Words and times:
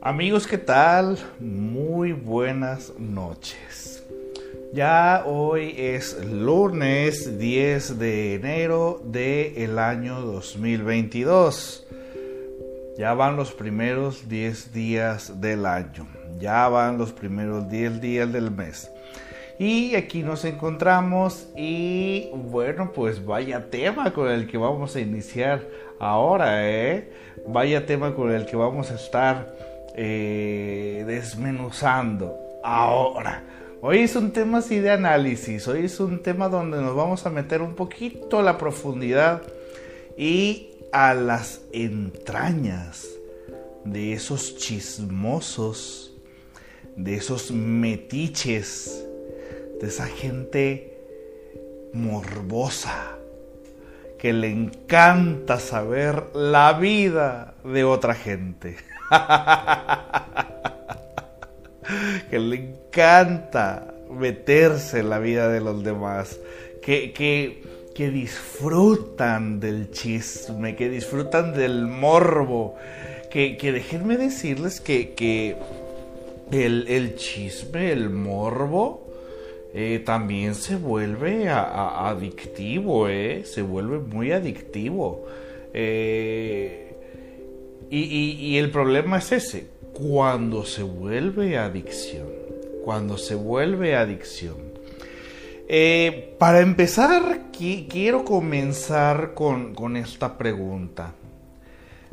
Amigos, 0.00 0.46
¿qué 0.46 0.58
tal? 0.58 1.18
Muy 1.40 2.12
buenas 2.12 2.92
noches. 2.98 3.93
Ya 4.74 5.22
hoy 5.24 5.72
es 5.78 6.18
lunes 6.28 7.38
10 7.38 7.96
de 7.96 8.34
enero 8.34 9.00
del 9.04 9.78
año 9.78 10.20
2022. 10.20 11.86
Ya 12.98 13.14
van 13.14 13.36
los 13.36 13.52
primeros 13.52 14.28
10 14.28 14.72
días 14.72 15.40
del 15.40 15.64
año. 15.64 16.08
Ya 16.40 16.66
van 16.66 16.98
los 16.98 17.12
primeros 17.12 17.70
10 17.70 18.00
días 18.00 18.32
del 18.32 18.50
mes. 18.50 18.90
Y 19.60 19.94
aquí 19.94 20.24
nos 20.24 20.44
encontramos 20.44 21.46
y 21.56 22.30
bueno, 22.34 22.90
pues 22.92 23.24
vaya 23.24 23.70
tema 23.70 24.12
con 24.12 24.28
el 24.28 24.48
que 24.48 24.58
vamos 24.58 24.96
a 24.96 25.00
iniciar 25.00 25.62
ahora, 26.00 26.68
¿eh? 26.68 27.12
Vaya 27.46 27.86
tema 27.86 28.12
con 28.12 28.32
el 28.32 28.44
que 28.44 28.56
vamos 28.56 28.90
a 28.90 28.96
estar 28.96 29.54
eh, 29.94 31.04
desmenuzando 31.06 32.36
ahora. 32.64 33.53
Hoy 33.86 33.98
es 33.98 34.16
un 34.16 34.30
tema 34.30 34.60
así 34.60 34.80
de 34.80 34.90
análisis, 34.90 35.68
hoy 35.68 35.84
es 35.84 36.00
un 36.00 36.22
tema 36.22 36.48
donde 36.48 36.80
nos 36.80 36.96
vamos 36.96 37.26
a 37.26 37.30
meter 37.30 37.60
un 37.60 37.74
poquito 37.74 38.38
a 38.38 38.42
la 38.42 38.56
profundidad 38.56 39.42
y 40.16 40.70
a 40.90 41.12
las 41.12 41.60
entrañas 41.70 43.06
de 43.84 44.14
esos 44.14 44.56
chismosos, 44.56 46.14
de 46.96 47.16
esos 47.16 47.50
metiches, 47.50 49.04
de 49.82 49.86
esa 49.86 50.06
gente 50.06 50.98
morbosa 51.92 53.18
que 54.18 54.32
le 54.32 54.48
encanta 54.48 55.60
saber 55.60 56.34
la 56.34 56.72
vida 56.72 57.52
de 57.62 57.84
otra 57.84 58.14
gente. 58.14 58.78
que 62.30 62.38
le 62.38 62.83
encanta 62.94 63.92
meterse 64.08 65.00
en 65.00 65.10
la 65.10 65.18
vida 65.18 65.48
de 65.48 65.60
los 65.60 65.82
demás, 65.82 66.38
que, 66.80 67.12
que, 67.12 68.10
disfrutan 68.10 69.58
del 69.58 69.90
chisme, 69.90 70.76
que 70.76 70.88
disfrutan 70.88 71.54
del 71.54 71.86
morbo, 71.86 72.76
que, 73.30 73.56
que 73.56 73.72
déjenme 73.72 74.16
decirles 74.16 74.80
que, 74.80 75.56
el, 76.52 77.16
chisme, 77.16 77.90
el 77.90 78.10
morbo, 78.10 79.08
eh, 79.74 80.00
también 80.04 80.54
se 80.54 80.76
vuelve 80.76 81.48
adictivo, 81.48 83.08
eh, 83.08 83.42
se 83.44 83.62
vuelve 83.62 83.98
muy 83.98 84.30
adictivo. 84.30 85.26
Eh, 85.72 86.94
y, 87.90 88.56
el 88.56 88.70
problema 88.70 89.18
es 89.18 89.32
ese, 89.32 89.66
cuando 89.92 90.64
se 90.64 90.82
vuelve 90.82 91.56
adicción, 91.58 92.44
cuando 92.84 93.18
se 93.18 93.34
vuelve 93.34 93.96
adicción. 93.96 94.56
Eh, 95.68 96.34
para 96.38 96.60
empezar, 96.60 97.40
quiero 97.52 98.24
comenzar 98.24 99.34
con, 99.34 99.74
con 99.74 99.96
esta 99.96 100.36
pregunta. 100.36 101.14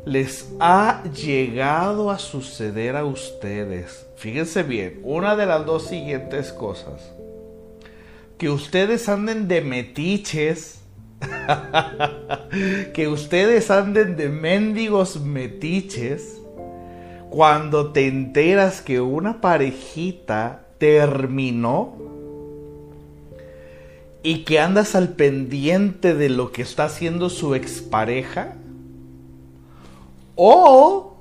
¿Les 0.04 0.50
ha 0.58 1.02
llegado 1.04 2.10
a 2.10 2.18
suceder 2.18 2.96
a 2.96 3.04
ustedes? 3.04 4.06
Fíjense 4.16 4.62
bien, 4.62 5.00
una 5.04 5.36
de 5.36 5.46
las 5.46 5.64
dos 5.64 5.86
siguientes 5.86 6.52
cosas. 6.52 7.12
Que 8.38 8.50
ustedes 8.50 9.08
anden 9.08 9.46
de 9.46 9.60
metiches 9.60 10.82
que 12.94 13.08
ustedes 13.08 13.70
anden 13.70 14.16
de 14.16 14.28
mendigos 14.28 15.20
metiches 15.20 16.40
cuando 17.30 17.92
te 17.92 18.08
enteras 18.08 18.80
que 18.80 19.00
una 19.00 19.40
parejita 19.40 20.66
terminó 20.82 21.94
y 24.24 24.38
que 24.38 24.58
andas 24.58 24.96
al 24.96 25.10
pendiente 25.10 26.12
de 26.12 26.28
lo 26.28 26.50
que 26.50 26.62
está 26.62 26.86
haciendo 26.86 27.30
su 27.30 27.54
expareja 27.54 28.56
o 30.34 31.14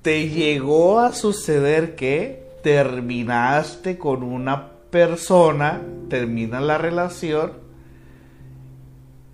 te 0.00 0.28
llegó 0.28 1.00
a 1.00 1.12
suceder 1.12 1.96
que 1.96 2.46
terminaste 2.62 3.98
con 3.98 4.22
una 4.22 4.68
persona, 4.90 5.82
termina 6.08 6.60
la 6.60 6.78
relación 6.78 7.54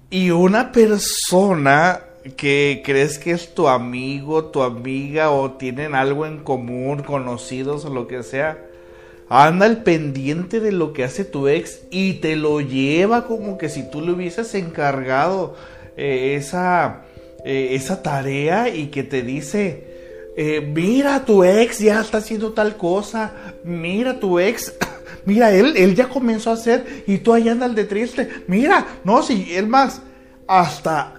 y 0.08 0.30
una 0.30 0.72
persona 0.72 2.00
que 2.38 2.80
crees 2.82 3.18
que 3.18 3.32
es 3.32 3.54
tu 3.54 3.68
amigo, 3.68 4.46
tu 4.46 4.62
amiga 4.62 5.30
o 5.32 5.50
tienen 5.50 5.94
algo 5.94 6.24
en 6.24 6.38
común, 6.38 7.02
conocidos 7.02 7.84
o 7.84 7.90
lo 7.90 8.08
que 8.08 8.22
sea, 8.22 8.71
anda 9.34 9.64
al 9.64 9.82
pendiente 9.82 10.60
de 10.60 10.72
lo 10.72 10.92
que 10.92 11.04
hace 11.04 11.24
tu 11.24 11.48
ex 11.48 11.80
y 11.90 12.14
te 12.14 12.36
lo 12.36 12.60
lleva 12.60 13.26
como 13.26 13.56
que 13.56 13.70
si 13.70 13.88
tú 13.90 14.02
le 14.02 14.12
hubieses 14.12 14.54
encargado 14.54 15.54
eh, 15.96 16.34
esa, 16.36 17.04
eh, 17.42 17.68
esa 17.70 18.02
tarea 18.02 18.68
y 18.68 18.88
que 18.88 19.02
te 19.02 19.22
dice, 19.22 19.84
eh, 20.36 20.60
mira 20.60 21.24
tu 21.24 21.44
ex 21.44 21.78
ya 21.78 22.02
está 22.02 22.18
haciendo 22.18 22.52
tal 22.52 22.76
cosa, 22.76 23.32
mira 23.64 24.20
tu 24.20 24.38
ex 24.38 24.74
Mira, 25.24 25.50
él, 25.52 25.76
él 25.76 25.94
ya 25.94 26.08
comenzó 26.08 26.50
a 26.50 26.54
hacer 26.54 27.04
y 27.06 27.18
tú 27.18 27.32
ahí 27.32 27.48
andas 27.48 27.76
de 27.76 27.84
triste. 27.84 28.28
Mira, 28.48 28.84
no, 29.04 29.22
si 29.22 29.54
él 29.54 29.68
más, 29.68 30.02
hasta, 30.48 31.14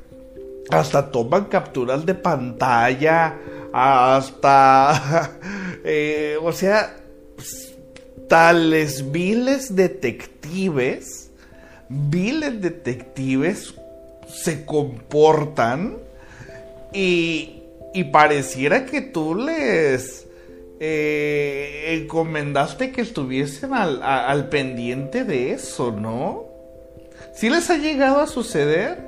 hasta 0.70 1.10
toman 1.12 1.44
capturas 1.44 2.06
de 2.06 2.14
pantalla, 2.14 3.36
hasta, 3.74 5.30
o 6.40 6.52
sea, 6.52 7.05
tales 8.28 9.12
viles 9.12 9.74
detectives, 9.74 11.30
viles 11.88 12.60
detectives 12.60 13.74
se 14.28 14.64
comportan 14.64 15.98
y, 16.92 17.62
y 17.94 18.04
pareciera 18.04 18.86
que 18.86 19.00
tú 19.00 19.34
les 19.34 20.26
eh, 20.78 21.98
encomendaste 22.02 22.92
que 22.92 23.00
estuviesen 23.00 23.72
al, 23.72 24.48
pendiente 24.50 25.24
de 25.24 25.52
eso, 25.52 25.90
¿no? 25.90 26.44
Si 27.34 27.48
les 27.48 27.70
ha 27.70 27.78
llegado 27.78 28.20
a 28.20 28.26
suceder? 28.26 28.98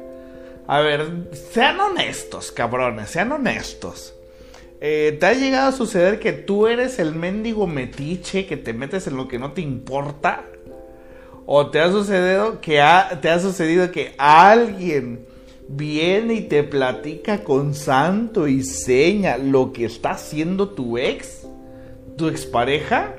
A 0.66 0.80
ver, 0.80 1.28
sean 1.52 1.80
honestos, 1.80 2.52
cabrones, 2.52 3.10
sean 3.10 3.32
honestos. 3.32 4.14
Eh, 4.80 5.16
¿Te 5.18 5.26
ha 5.26 5.32
llegado 5.32 5.68
a 5.68 5.72
suceder 5.72 6.20
que 6.20 6.32
tú 6.32 6.66
eres 6.66 6.98
el 6.98 7.14
mendigo 7.14 7.66
metiche 7.66 8.46
que 8.46 8.56
te 8.56 8.72
metes 8.72 9.06
en 9.06 9.16
lo 9.16 9.26
que 9.26 9.38
no 9.38 9.52
te 9.52 9.60
importa? 9.60 10.44
¿O 11.46 11.70
te 11.70 11.80
ha 11.80 11.90
sucedido 11.90 12.60
que, 12.60 12.82
te 13.20 13.30
ha 13.30 13.40
sucedido 13.40 13.90
que 13.90 14.14
alguien 14.18 15.26
viene 15.68 16.34
y 16.34 16.40
te 16.42 16.62
platica 16.62 17.42
con 17.42 17.74
santo 17.74 18.46
y 18.46 18.62
seña 18.62 19.38
lo 19.38 19.72
que 19.72 19.86
está 19.86 20.10
haciendo 20.10 20.68
tu 20.68 20.98
ex? 20.98 21.48
tu 22.18 22.28
expareja 22.28 23.14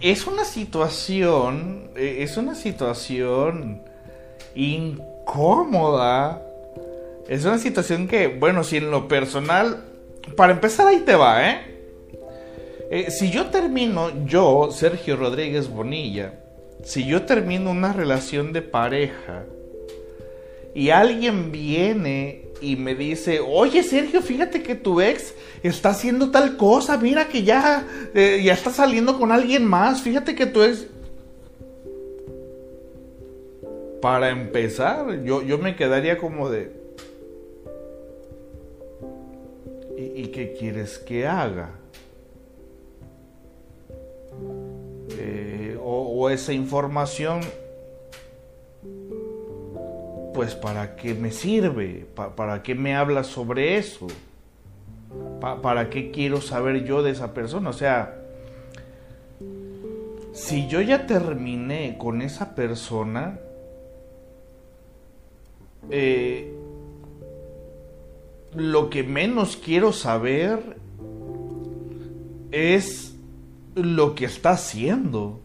es 0.00 0.26
una 0.26 0.44
situación, 0.44 1.90
eh, 1.96 2.18
es 2.20 2.36
una 2.36 2.54
situación 2.54 3.82
incómoda. 4.54 6.42
Es 7.28 7.44
una 7.44 7.58
situación 7.58 8.08
que, 8.08 8.28
bueno, 8.28 8.64
si 8.64 8.78
en 8.78 8.90
lo 8.90 9.06
personal, 9.06 9.84
para 10.34 10.54
empezar 10.54 10.86
ahí 10.86 11.00
te 11.00 11.14
va, 11.14 11.46
¿eh? 11.46 11.60
eh 12.90 13.10
si 13.10 13.30
yo 13.30 13.50
termino, 13.50 14.24
yo, 14.24 14.70
Sergio 14.72 15.16
Rodríguez 15.16 15.68
Bonilla, 15.68 16.40
si 16.82 17.04
yo 17.04 17.22
termino 17.26 17.70
una 17.70 17.92
relación 17.92 18.54
de 18.54 18.62
pareja 18.62 19.44
y 20.74 20.88
alguien 20.88 21.52
viene 21.52 22.46
y 22.62 22.76
me 22.76 22.94
dice, 22.94 23.40
oye 23.40 23.82
Sergio, 23.82 24.22
fíjate 24.22 24.62
que 24.62 24.74
tu 24.74 25.02
ex 25.02 25.34
está 25.62 25.90
haciendo 25.90 26.30
tal 26.30 26.56
cosa, 26.56 26.96
mira 26.96 27.28
que 27.28 27.42
ya, 27.42 27.86
eh, 28.14 28.40
ya 28.42 28.54
está 28.54 28.70
saliendo 28.70 29.18
con 29.18 29.32
alguien 29.32 29.66
más, 29.66 30.00
fíjate 30.00 30.34
que 30.34 30.46
tu 30.46 30.62
ex... 30.62 30.86
Para 34.00 34.30
empezar, 34.30 35.24
yo, 35.24 35.42
yo 35.42 35.58
me 35.58 35.76
quedaría 35.76 36.16
como 36.16 36.48
de... 36.48 36.77
¿Y, 40.18 40.22
¿Y 40.22 40.28
qué 40.28 40.54
quieres 40.58 40.98
que 40.98 41.26
haga? 41.26 41.70
tengo 46.18 46.30
esa 46.30 46.52
información, 46.52 47.40
pues 50.34 50.54
para 50.54 50.96
qué 50.96 51.14
me 51.14 51.30
sirve, 51.30 52.06
para 52.36 52.62
qué 52.62 52.74
me 52.74 52.94
habla 52.94 53.22
sobre 53.24 53.76
eso, 53.76 54.08
para 55.62 55.88
qué 55.90 56.10
quiero 56.10 56.40
saber 56.40 56.84
yo 56.84 57.02
de 57.02 57.12
esa 57.12 57.32
persona. 57.32 57.70
O 57.70 57.72
sea, 57.72 58.16
si 60.32 60.66
yo 60.66 60.80
ya 60.80 61.06
terminé 61.06 61.96
con 61.98 62.20
esa 62.20 62.54
persona, 62.54 63.38
eh, 65.90 66.57
lo 68.54 68.90
que 68.90 69.02
menos 69.02 69.56
quiero 69.56 69.92
saber 69.92 70.78
es 72.50 73.14
lo 73.74 74.14
que 74.14 74.24
está 74.24 74.50
haciendo. 74.50 75.40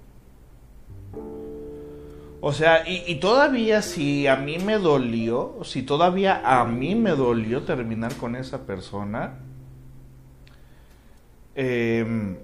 O 2.41 2.51
sea, 2.51 2.83
y, 2.85 3.15
todavía 3.15 3.81
si 3.81 4.27
a 4.27 4.35
mí 4.35 4.57
me 4.59 4.77
dolió, 4.77 5.59
si 5.63 5.81
todavía 5.83 6.41
a 6.43 6.65
mí 6.65 6.93
me 6.93 7.11
dolió 7.11 7.63
terminar 7.63 8.13
con 8.15 8.35
esa 8.35 8.65
persona, 8.65 9.39
em, 11.55 12.35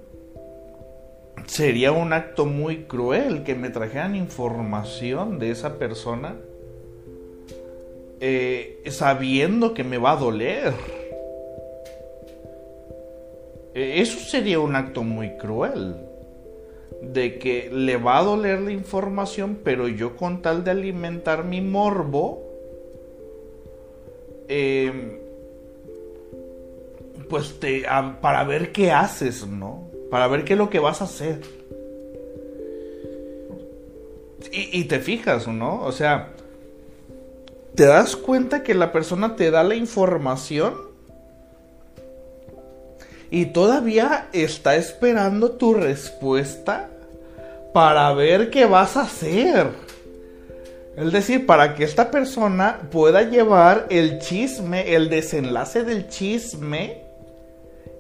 sería 1.48 1.92
un 1.92 2.14
acto 2.14 2.46
muy 2.46 2.84
cruel 2.86 3.44
que 3.44 3.56
me 3.56 3.70
trajeran 3.70 4.16
información 4.16 5.38
de 5.38 5.52
esa 5.52 5.78
persona 5.78 6.36
eh, 8.22 8.84
sabiendo 8.90 9.74
que 9.74 9.84
me 9.84 9.98
va 9.98 10.12
a 10.12 10.16
doler. 10.18 10.74
E, 13.74 14.02
eso 14.02 14.20
sería 14.20 14.60
un 14.60 14.76
acto 14.76 15.04
muy 15.04 15.38
cruel. 15.38 15.96
De 17.02 17.40
que 17.40 17.70
le 17.72 17.96
va 17.96 18.18
a 18.18 18.24
doler 18.24 18.60
la 18.60 18.72
información, 18.72 19.60
pero 19.64 19.88
yo 19.88 20.18
con 20.18 20.42
tal 20.42 20.66
de 20.66 20.72
alimentar 20.72 21.46
mi 21.46 21.62
morbo, 21.62 22.44
em, 24.50 25.18
pues 27.30 27.58
te, 27.60 27.86
para 28.22 28.44
ver 28.44 28.74
qué 28.74 28.92
haces, 28.92 29.48
¿no? 29.48 29.90
Para 30.12 30.28
ver 30.28 30.44
qué 30.44 30.54
es 30.54 30.60
lo 30.60 30.70
que 30.70 30.80
vas 30.80 31.00
a 31.00 31.06
hacer. 31.06 31.40
Y, 34.52 34.82
y 34.82 34.84
te 34.86 35.00
fijas, 35.00 35.48
¿no? 35.48 35.84
O 35.84 35.92
sea, 35.94 36.34
te 37.76 37.86
das 37.86 38.16
cuenta 38.16 38.64
que 38.64 38.74
la 38.74 38.92
persona 38.92 39.36
te 39.36 39.52
da 39.52 39.64
la 39.64 39.76
información 39.76 40.74
y 43.32 43.48
todavía 43.48 44.28
está 44.34 44.76
esperando 44.76 45.52
tu 45.52 45.74
respuesta 45.74 46.90
para 47.74 48.12
ver 48.14 48.50
qué 48.50 48.66
vas 48.66 48.98
a 48.98 49.02
hacer. 49.02 49.68
Es 50.98 51.12
decir, 51.14 51.46
para 51.46 51.76
que 51.76 51.84
esta 51.84 52.12
persona 52.12 52.82
pueda 52.92 53.22
llevar 53.22 53.86
el 53.90 54.20
chisme, 54.20 54.96
el 54.96 55.10
desenlace 55.10 55.84
del 55.84 56.10
chisme 56.10 57.04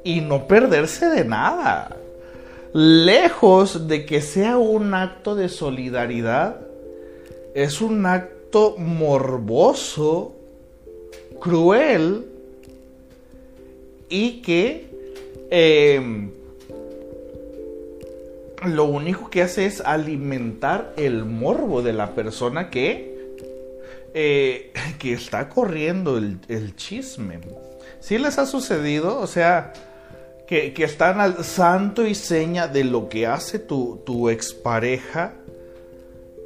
y 0.03 0.21
no 0.21 0.47
perderse 0.47 1.07
de 1.07 1.23
nada. 1.23 1.95
Lejos 2.73 3.87
de 3.87 4.05
que 4.05 4.21
sea 4.21 4.57
un 4.57 4.93
acto 4.93 5.35
de 5.35 5.47
solidaridad, 5.47 6.57
es 7.53 7.81
un 7.81 8.05
acto 8.05 8.38
morboso, 8.77 10.35
cruel 11.39 12.25
y 14.09 14.41
que 14.41 14.89
em, 15.51 16.31
lo 18.65 18.85
único 18.85 19.29
que 19.29 19.43
hace 19.43 19.65
es 19.65 19.81
alimentar 19.81 20.93
el 20.97 21.25
morbo 21.25 21.81
de 21.81 21.93
la 21.93 22.13
persona 22.15 22.69
que, 22.69 23.35
eh, 24.13 24.73
que 24.99 25.13
está 25.13 25.49
corriendo 25.49 26.17
el, 26.17 26.75
chisme. 26.75 27.39
Si 27.99 28.17
les 28.17 28.37
ha 28.39 28.45
sucedido? 28.45 29.19
O 29.19 29.27
sea, 29.27 29.73
que, 30.47 30.73
están 30.77 31.19
al 31.21 31.43
santo 31.43 32.07
y 32.07 32.15
seña 32.15 32.67
de 32.67 32.83
lo 32.83 33.07
que 33.09 33.27
hace 33.27 33.59
tu, 33.59 34.01
tu 34.05 34.29
expareja 34.29 35.33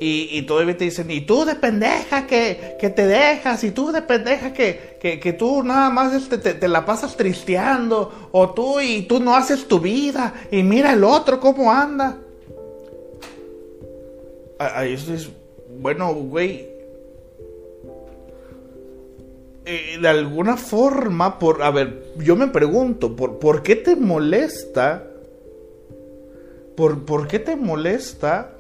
y, 0.06 0.42
todavía 0.42 0.76
te 0.76 0.84
dicen, 0.84 1.10
y 1.10 1.22
tú 1.22 1.46
de 1.46 1.56
pendeja 1.56 2.28
que, 2.28 2.78
te 2.78 3.08
dejas, 3.08 3.64
y 3.64 3.72
tú 3.72 3.92
de 3.94 4.02
pendeja 4.02 4.52
que, 4.52 4.98
que, 5.00 5.34
tú 5.34 5.64
nada 5.64 5.90
más 5.90 6.28
te, 6.28 6.68
la 6.68 6.86
pasas 6.86 7.16
tristeando, 7.16 8.30
o 8.34 8.50
tú 8.50 8.82
y 8.82 9.04
tú 9.04 9.22
no 9.22 9.34
haces 9.34 9.66
tu 9.66 9.80
vida, 9.80 10.34
y 10.52 10.62
mira 10.62 10.92
el 10.92 11.06
otro 11.06 11.40
cómo 11.40 11.72
anda. 11.72 12.18
Ahí 14.60 14.94
es, 14.94 15.30
bueno, 15.80 16.14
güey. 16.14 16.68
Eh, 19.66 19.98
de 20.02 20.08
alguna 20.10 20.58
forma, 20.58 21.40
por, 21.40 21.64
a 21.64 21.72
ver, 21.72 22.04
yo 22.18 22.36
me 22.36 22.48
pregunto, 22.48 23.16
¿por, 23.16 23.40
¿por 23.40 23.64
qué 23.64 23.78
te 23.78 23.96
molesta? 23.96 25.08
¿Por, 26.76 27.06
¿Por 27.06 27.28
qué 27.30 27.40
te 27.40 27.56
molesta 27.56 28.58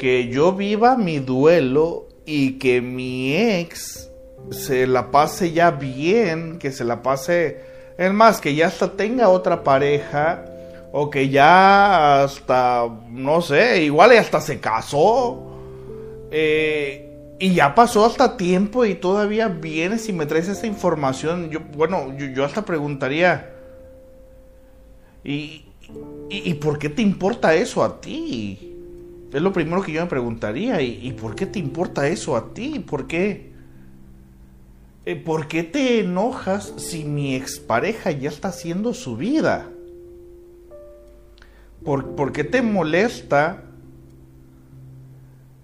que 0.00 0.28
yo 0.28 0.54
viva 0.54 0.96
mi 0.96 1.18
duelo 1.18 2.08
y 2.24 2.52
que 2.52 2.80
mi 2.80 3.36
ex 3.36 4.10
se 4.50 4.86
la 4.86 5.10
pase 5.10 5.52
ya 5.52 5.72
bien, 5.72 6.58
que 6.58 6.72
se 6.72 6.86
la 6.86 7.02
pase, 7.02 7.60
es 7.98 8.10
más, 8.10 8.40
que 8.40 8.54
ya 8.54 8.68
hasta 8.68 8.96
tenga 8.96 9.28
otra 9.28 9.62
pareja 9.62 10.46
o 10.90 11.10
que 11.10 11.28
ya 11.28 12.22
hasta, 12.22 12.88
no 13.10 13.42
sé, 13.42 13.82
igual 13.82 14.12
hasta 14.12 14.40
se 14.40 14.58
casó 14.58 15.58
eh, 16.30 17.36
y 17.38 17.52
ya 17.52 17.74
pasó 17.74 18.06
hasta 18.06 18.38
tiempo 18.38 18.86
y 18.86 18.94
todavía 18.94 19.48
vienes 19.48 20.08
y 20.08 20.14
me 20.14 20.24
traes 20.24 20.48
esa 20.48 20.66
información. 20.66 21.50
Yo, 21.50 21.60
bueno, 21.76 22.16
yo, 22.16 22.46
hasta 22.46 22.64
preguntaría, 22.64 23.50
¿y, 25.22 25.66
¿y 26.30 26.54
por 26.54 26.78
qué 26.78 26.88
te 26.88 27.02
importa 27.02 27.54
eso 27.54 27.84
a 27.84 28.00
ti? 28.00 28.69
Es 29.32 29.40
lo 29.40 29.52
primero 29.52 29.82
que 29.82 29.92
yo 29.92 30.00
me 30.00 30.08
preguntaría. 30.08 30.80
¿Y, 30.82 31.12
por 31.12 31.34
qué 31.34 31.46
te 31.46 31.58
importa 31.58 32.08
eso 32.08 32.36
a 32.36 32.52
ti? 32.52 32.80
¿Por 32.80 33.06
qué? 33.06 33.50
Eh, 35.06 35.16
¿Por 35.16 35.46
qué 35.46 35.62
te 35.62 36.00
enojas 36.00 36.74
si 36.76 37.04
mi 37.04 37.36
expareja 37.36 38.10
ya 38.10 38.28
está 38.28 38.48
haciendo 38.48 38.92
su 38.92 39.16
vida? 39.16 39.70
¿Por, 41.84 42.32
qué 42.32 42.44
te 42.44 42.60
molesta? 42.60 43.62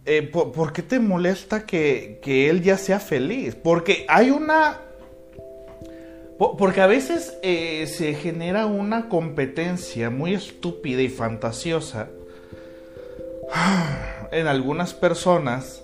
Eh, 0.05 0.23
por, 0.23 0.73
qué 0.73 0.83
te 0.83 1.01
molesta 1.01 1.67
que, 1.67 2.21
él 2.25 2.63
ya 2.63 2.79
sea 2.79 3.01
feliz? 3.01 3.57
Porque 3.57 4.07
hay 4.09 4.31
una... 4.31 4.81
Porque 6.39 6.83
a 6.83 6.87
veces 6.87 7.37
eh, 7.43 7.87
se 7.87 8.15
genera 8.15 8.67
una 8.67 9.09
competencia 9.09 10.11
muy 10.11 10.35
estúpida 10.35 11.01
y 11.01 11.09
fantasiosa 11.09 12.11
en 14.31 14.47
algunas 14.47 14.95
personas 14.95 15.83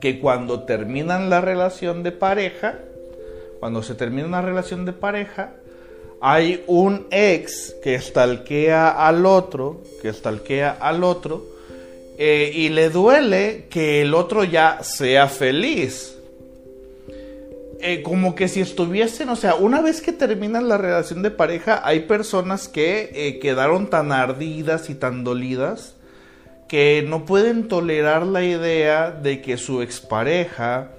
que 0.00 0.20
cuando 0.20 0.64
terminan 0.64 1.30
la 1.30 1.40
relación 1.40 2.02
de 2.02 2.12
pareja, 2.12 2.78
cuando 3.60 3.82
se 3.82 3.94
termina 3.94 4.26
una 4.26 4.42
relación 4.42 4.84
de 4.84 4.92
pareja, 4.92 5.52
hay 6.20 6.62
un 6.66 7.06
ex 7.10 7.74
que 7.82 7.94
estalquea 7.94 8.90
al 8.90 9.26
otro, 9.26 9.82
que 10.00 10.08
estalquea 10.08 10.76
al 10.80 11.02
otro, 11.02 11.44
eh, 12.18 12.52
y 12.54 12.68
le 12.68 12.90
duele 12.90 13.66
que 13.68 14.02
el 14.02 14.14
otro 14.14 14.44
ya 14.44 14.82
sea 14.82 15.28
feliz. 15.28 16.16
Eh, 17.80 18.02
como 18.02 18.36
que 18.36 18.46
si 18.46 18.60
estuviesen, 18.60 19.28
o 19.28 19.34
sea, 19.34 19.56
una 19.56 19.82
vez 19.82 20.00
que 20.00 20.12
terminan 20.12 20.68
la 20.68 20.78
relación 20.78 21.22
de 21.22 21.32
pareja, 21.32 21.80
hay 21.84 22.00
personas 22.00 22.68
que 22.68 23.10
eh, 23.12 23.40
quedaron 23.40 23.90
tan 23.90 24.12
ardidas 24.12 24.88
y 24.88 24.94
tan 24.94 25.24
dolidas 25.24 25.96
que 26.72 27.04
no 27.06 27.26
pueden 27.26 27.68
tolerar 27.68 28.24
la 28.24 28.42
idea 28.42 29.10
de 29.10 29.42
que 29.42 29.58
su 29.58 29.82
expareja 29.82 30.92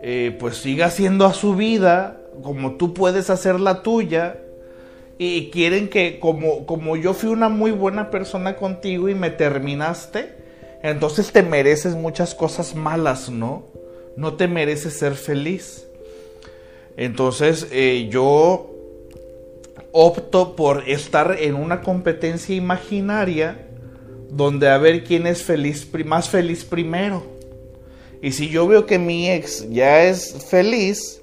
eh, 0.00 0.34
pues 0.40 0.56
siga 0.56 0.86
haciendo 0.86 1.26
a 1.26 1.34
su 1.34 1.54
vida 1.54 2.22
como 2.42 2.76
tú 2.76 2.94
puedes 2.94 3.28
hacer 3.28 3.60
la 3.60 3.82
tuya 3.82 4.38
y 5.18 5.50
quieren 5.50 5.90
que 5.90 6.20
como, 6.20 6.64
como 6.64 6.96
yo 6.96 7.12
fui 7.12 7.28
una 7.28 7.50
muy 7.50 7.70
buena 7.70 8.10
persona 8.10 8.56
contigo 8.56 9.10
y 9.10 9.14
me 9.14 9.28
terminaste, 9.28 10.36
entonces 10.82 11.32
te 11.32 11.42
mereces 11.42 11.96
muchas 11.96 12.34
cosas 12.34 12.74
malas, 12.74 13.28
¿no? 13.28 13.64
No 14.16 14.36
te 14.36 14.48
mereces 14.48 14.98
ser 14.98 15.16
feliz. 15.16 15.86
Entonces 16.96 17.68
eh, 17.72 18.08
yo 18.10 18.70
opto 19.92 20.56
por 20.56 20.88
estar 20.88 21.36
en 21.38 21.56
una 21.56 21.82
competencia 21.82 22.54
imaginaria 22.56 23.66
donde 24.30 24.68
a 24.68 24.78
ver 24.78 25.04
quién 25.04 25.26
es 25.26 25.42
feliz, 25.42 25.88
más 26.04 26.28
feliz 26.28 26.64
primero. 26.64 27.24
Y 28.22 28.32
si 28.32 28.48
yo 28.48 28.66
veo 28.66 28.86
que 28.86 28.98
mi 28.98 29.30
ex 29.30 29.68
ya 29.70 30.04
es 30.04 30.46
feliz, 30.48 31.20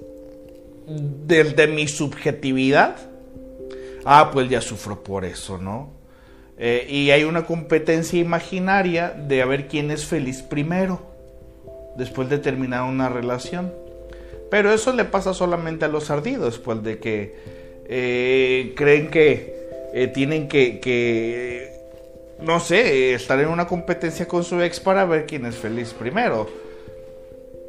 desde 0.86 1.66
mi 1.66 1.86
subjetividad, 1.86 2.96
ah, 4.04 4.30
pues 4.32 4.48
ya 4.48 4.60
sufro 4.60 5.02
por 5.02 5.24
eso, 5.24 5.58
¿no? 5.58 5.90
Eh, 6.58 6.86
y 6.88 7.10
hay 7.10 7.22
una 7.22 7.46
competencia 7.46 8.18
imaginaria 8.18 9.10
de 9.10 9.42
a 9.42 9.46
ver 9.46 9.68
quién 9.68 9.90
es 9.90 10.06
feliz 10.06 10.42
primero, 10.42 11.00
después 11.96 12.28
de 12.28 12.38
terminar 12.38 12.82
una 12.82 13.08
relación. 13.08 13.72
Pero 14.50 14.72
eso 14.72 14.92
le 14.92 15.04
pasa 15.04 15.34
solamente 15.34 15.84
a 15.84 15.88
los 15.88 16.10
ardidos, 16.10 16.58
pues 16.58 16.82
de 16.82 16.98
que 16.98 17.36
eh, 17.86 18.72
creen 18.76 19.08
que 19.08 19.54
eh, 19.94 20.08
tienen 20.08 20.48
que, 20.48 21.77
no 22.40 22.60
sé, 22.60 23.14
estar 23.14 23.38
en 23.40 23.48
una 23.48 23.66
competencia 23.66 24.26
con 24.26 24.44
su 24.44 24.60
ex 24.60 24.80
para 24.80 25.04
ver 25.04 25.26
quién 25.26 25.46
es 25.46 25.56
feliz 25.56 25.92
primero. 25.92 26.48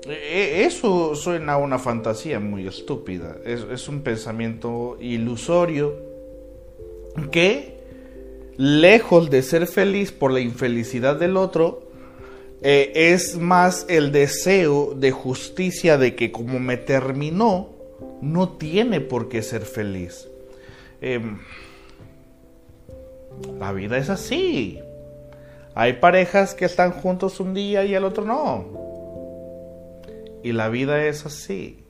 E, 0.08 0.64
eso 0.66 1.16
suena 1.16 1.54
a 1.54 1.58
una 1.58 1.80
fantasía 1.80 2.40
muy 2.40 2.68
estúpida. 2.68 3.38
es 3.46 3.88
un 3.88 4.02
pensamiento 4.02 4.98
ilusorio 5.00 5.96
que 7.32 7.80
lejos 8.58 9.30
de 9.30 9.42
ser 9.42 9.68
feliz 9.68 10.12
por 10.12 10.32
la 10.32 10.42
infelicidad 10.42 11.16
del 11.16 11.38
otro, 11.38 11.90
eh, 12.62 12.92
es 12.94 13.38
más 13.38 13.86
el 13.88 14.12
deseo 14.12 14.94
de 14.96 15.12
justicia 15.12 15.98
de 15.98 16.14
que 16.14 16.32
como 16.32 16.60
me 16.60 16.76
terminó, 16.76 17.70
no 18.22 18.58
tiene 18.58 19.00
por 19.00 19.30
qué 19.30 19.44
ser 19.44 19.62
feliz. 19.62 20.28
Em, 21.00 21.40
la 23.60 23.72
vida 23.72 23.98
es 23.98 24.10
así. 24.10 24.80
Hay 25.76 25.94
parejas 25.94 26.54
que 26.54 26.66
están 26.66 26.92
juntos 26.92 27.40
un 27.40 27.54
día 27.54 27.86
y 27.86 27.96
el 27.96 28.04
otro 28.04 28.26
no. 28.26 28.66
Y 30.44 30.52
la 30.52 30.70
vida 30.70 31.06
es 31.06 31.26
así. 31.26 31.84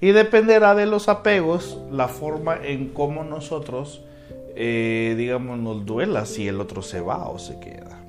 Y 0.00 0.12
dependerá 0.12 0.74
de 0.74 0.86
los 0.86 1.08
apegos, 1.08 1.78
la 1.90 2.08
forma 2.08 2.58
en 2.62 2.88
cómo 2.88 3.24
nosotros 3.24 4.02
eh, 4.58 5.14
digamos, 5.18 5.58
nos 5.58 5.84
duela 5.84 6.24
si 6.24 6.48
el 6.48 6.62
otro 6.62 6.80
se 6.80 7.02
va 7.02 7.28
o 7.28 7.38
se 7.38 7.60
queda. 7.60 8.00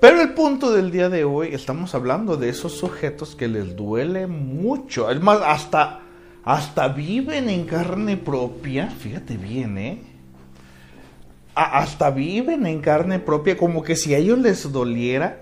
Pero 0.00 0.22
el 0.22 0.32
punto 0.32 0.72
del 0.72 0.90
día 0.90 1.10
de 1.10 1.24
hoy, 1.24 1.48
estamos 1.52 1.94
hablando 1.94 2.38
de 2.38 2.48
esos 2.48 2.72
sujetos 2.72 3.36
que 3.36 3.48
les 3.48 3.76
duele 3.76 4.26
mucho. 4.26 5.10
Es 5.10 5.20
más, 5.20 5.40
hasta, 5.44 6.00
hasta 6.42 6.88
viven 6.88 7.50
en 7.50 7.66
carne 7.66 8.16
propia. 8.16 8.88
Fíjate 8.88 9.36
bien, 9.36 9.76
¿eh? 9.76 10.02
Hasta 11.56 12.10
viven 12.10 12.66
en 12.66 12.80
carne 12.80 13.18
propia, 13.18 13.56
como 13.56 13.82
que 13.82 13.96
si 13.96 14.14
a 14.14 14.18
ellos 14.18 14.38
les 14.38 14.70
doliera 14.70 15.40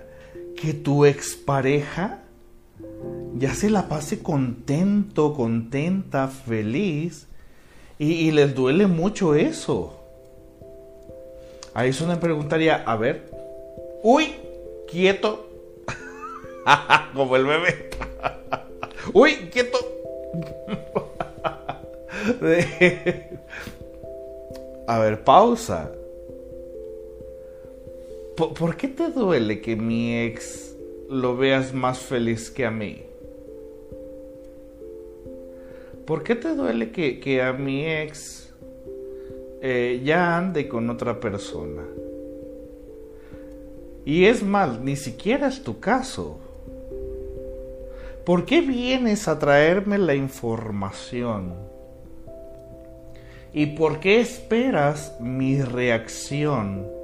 que 0.56 0.72
tu 0.72 1.04
expareja 1.04 2.20
ya 3.36 3.52
se 3.52 3.68
la 3.68 3.88
pase 3.88 4.22
contento, 4.22 5.34
contenta, 5.34 6.28
feliz 6.28 7.26
y, 7.98 8.30
les 8.30 8.54
duele 8.54 8.86
mucho 8.86 9.34
eso. 9.34 10.00
Ahí 11.74 11.90
eso 11.90 12.06
me 12.06 12.16
preguntaría, 12.16 12.76
a 12.86 12.96
ver, 12.96 13.30
uy, 14.02 14.32
quieto. 14.88 15.50
Como 17.14 17.36
el 17.36 17.44
bebé. 17.44 17.90
uy, 19.12 19.50
quieto. 19.52 19.78
a 24.86 24.98
ver, 24.98 25.24
pausa. 25.24 25.90
¿Por, 28.36 28.76
qué 28.76 28.88
te 28.88 29.10
duele 29.10 29.60
que 29.60 29.76
mi 29.76 30.18
ex 30.18 30.76
lo 31.08 31.36
veas 31.36 31.72
más 31.72 32.00
feliz 32.00 32.50
que 32.50 32.66
a 32.66 32.70
mí? 32.70 33.02
¿por 36.04 36.22
qué 36.22 36.34
te 36.34 36.54
duele 36.54 36.90
que, 36.90 37.42
a 37.42 37.52
mi 37.52 37.86
ex 37.86 38.52
eh, 39.62 40.02
ya 40.04 40.36
ande 40.36 40.68
con 40.68 40.90
otra 40.90 41.20
persona? 41.20 41.82
Y 44.04 44.26
es 44.26 44.42
más, 44.42 44.80
ni 44.80 44.96
siquiera 44.96 45.48
es 45.48 45.62
tu 45.62 45.80
caso. 45.80 46.38
¿Por 48.26 48.44
qué 48.44 48.60
vienes 48.60 49.28
a 49.28 49.38
traerme 49.38 49.96
la 49.98 50.14
información? 50.14 51.54
¿Y 53.52 53.66
por 53.66 54.00
qué 54.00 54.20
esperas 54.20 55.16
mi 55.20 55.62
reacción 55.62 57.03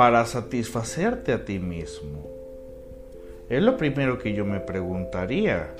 para 0.00 0.24
satisfacerte 0.24 1.30
a 1.30 1.44
ti 1.44 1.58
mismo? 1.58 2.26
Es 3.50 3.62
lo 3.62 3.76
primero 3.76 4.16
que 4.16 4.32
yo 4.32 4.46
me 4.46 4.58
preguntaría 4.58 5.74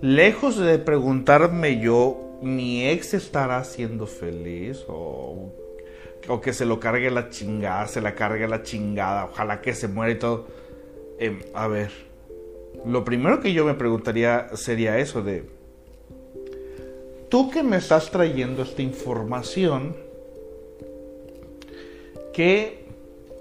lejos 0.00 0.56
de 0.56 0.78
preguntarme 0.78 1.78
yo, 1.80 2.38
mi 2.40 2.88
ex 2.88 3.12
estará 3.12 3.62
siendo 3.64 4.06
feliz 4.06 4.86
o, 4.88 5.52
que 6.42 6.54
se 6.54 6.64
lo 6.64 6.80
cargue 6.80 7.10
la 7.10 7.28
chingada, 7.28 7.86
se 7.88 8.00
la 8.00 8.14
cargue 8.14 8.48
la 8.48 8.62
chingada, 8.62 9.26
ojalá 9.26 9.60
que 9.60 9.74
se 9.74 9.86
muera 9.86 10.12
y 10.12 10.18
todo. 10.18 10.46
Em, 11.18 11.40
a 11.52 11.68
ver, 11.68 11.90
lo 12.86 13.04
primero 13.04 13.38
que 13.38 13.52
yo 13.52 13.66
me 13.66 13.74
preguntaría 13.74 14.48
sería 14.54 14.98
eso 14.98 15.22
de, 15.22 15.44
tú 17.28 17.50
que 17.50 17.62
me 17.62 17.76
estás 17.76 18.10
trayendo 18.10 18.62
esta 18.62 18.80
información, 18.80 19.94
¿qué, 22.32 22.83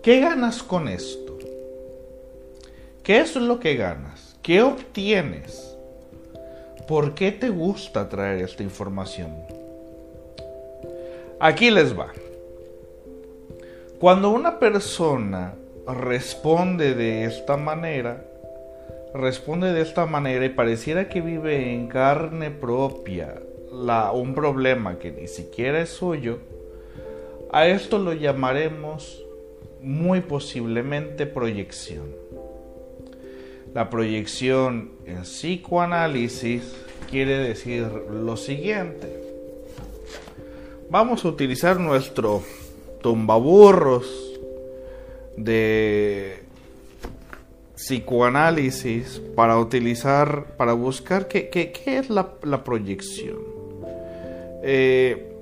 qué 0.03 0.19
ganas 0.19 0.61
con 0.61 0.89
esto? 0.89 1.37
¿Qué 3.03 3.19
es 3.21 3.35
lo 3.37 3.59
que 3.59 3.75
ganas? 3.75 4.37
¿Qué 4.43 4.61
obtienes? 4.61 5.75
¿Por 6.87 7.15
qué 7.15 7.31
te 7.31 7.49
gusta 7.49 8.09
traer 8.09 8.43
esta 8.43 8.63
información? 8.63 9.33
Aquí 11.39 11.71
les 11.71 11.97
va. 11.97 12.07
Cuando 13.99 14.29
una 14.29 14.59
persona 14.59 15.55
responde 15.87 16.93
de 16.93 17.23
esta 17.23 17.55
manera, 17.55 18.25
responde 19.13 19.71
de 19.71 19.81
esta 19.81 20.05
manera 20.05 20.45
y 20.45 20.49
pareciera 20.49 21.07
que 21.07 21.21
vive 21.21 21.73
en 21.73 21.87
carne 21.87 22.51
propia 22.51 23.35
la, 23.71 24.11
un 24.11 24.35
problema 24.35 24.99
que 24.99 25.11
ni 25.11 25.27
siquiera 25.27 25.79
es 25.79 25.89
suyo, 25.89 26.39
a 27.51 27.67
esto 27.67 27.99
lo 27.99 28.11
llamaremos 28.11 29.22
muy 29.83 30.21
posiblemente 30.21 31.25
proyección. 31.25 32.05
La 33.73 33.89
proyección 33.89 34.91
en 35.05 35.23
psicoanálisis 35.23 36.63
quiere 37.09 37.37
decir 37.37 37.83
lo 37.83 38.37
siguiente. 38.37 39.07
Vamos 40.89 41.25
a 41.25 41.27
utilizar 41.27 41.79
nuestro 41.79 42.43
tumbaburros 43.01 44.39
de 45.35 46.43
psicoanálisis 47.75 49.21
para 49.35 49.57
utilizar, 49.59 50.55
para 50.55 50.73
buscar 50.73 51.27
qué, 51.27 51.73
es 51.85 52.09
la, 52.09 52.63
proyección. 52.63 53.39
Eh, 54.63 55.32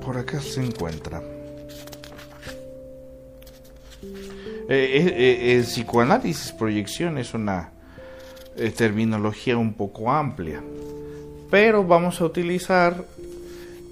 por 0.00 0.16
acá 0.16 0.40
se 0.40 0.64
encuentra. 0.64 1.22
Eh, 4.70 4.98
eh, 4.98 5.14
eh, 5.16 5.56
el 5.56 5.62
psicoanálisis 5.62 6.52
proyección 6.52 7.16
es 7.16 7.32
una 7.32 7.72
terminología 8.76 9.56
un 9.56 9.72
poco 9.72 10.10
amplia, 10.10 10.60
pero 11.50 11.84
vamos 11.84 12.20
a 12.20 12.24
utilizar 12.24 13.04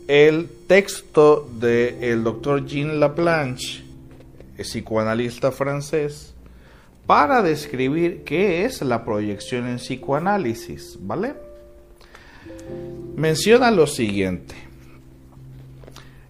el 0.09 0.49
texto 0.67 1.49
del 1.59 2.23
doctor 2.25 2.67
Jean 2.67 3.01
Laplanche, 3.01 3.85
psicoanalista 4.59 5.53
francés, 5.53 6.35
para 7.07 7.43
describir 7.43 8.23
qué 8.25 8.65
es 8.65 8.83
la 8.83 9.05
proyección 9.05 9.69
en 9.69 9.77
psicoanálisis, 9.77 10.99
¿vale? 11.01 11.35
Menciona 13.17 13.71
lo 13.71 13.87
siguiente. 13.87 14.66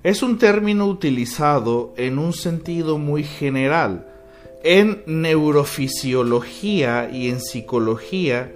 Es 0.06 0.22
un 0.22 0.38
término 0.38 0.86
utilizado 0.86 1.92
en 1.96 2.20
un 2.20 2.32
sentido 2.32 2.96
muy 2.96 3.25
general 3.25 4.06
en 4.62 5.02
neurofisiología 5.04 7.10
y 7.12 7.28
en 7.28 7.40
psicología 7.40 8.52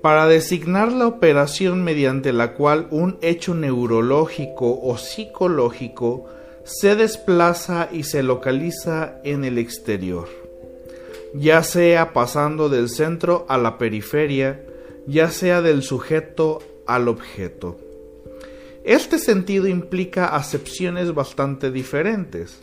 para 0.00 0.26
designar 0.26 0.92
la 0.92 1.06
operación 1.06 1.84
mediante 1.84 2.32
la 2.32 2.54
cual 2.54 2.88
un 2.90 3.18
hecho 3.20 3.54
neurológico 3.54 4.80
o 4.82 4.96
psicológico 4.96 6.24
se 6.62 6.96
desplaza 6.96 7.90
y 7.92 8.04
se 8.04 8.22
localiza 8.22 9.20
en 9.24 9.44
el 9.44 9.58
exterior, 9.58 10.30
ya 11.34 11.62
sea 11.64 12.14
pasando 12.14 12.70
del 12.70 12.88
centro 12.88 13.44
a 13.50 13.58
la 13.58 13.76
periferia, 13.76 14.64
ya 15.06 15.30
sea 15.30 15.60
del 15.60 15.82
sujeto 15.82 16.62
al 16.86 17.08
objeto. 17.08 17.76
Este 18.84 19.18
sentido 19.18 19.66
implica 19.66 20.26
acepciones 20.26 21.14
bastante 21.14 21.70
diferentes. 21.70 22.58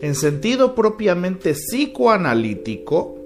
En 0.00 0.16
sentido 0.16 0.74
propiamente 0.74 1.54
psicoanalítico, 1.54 3.16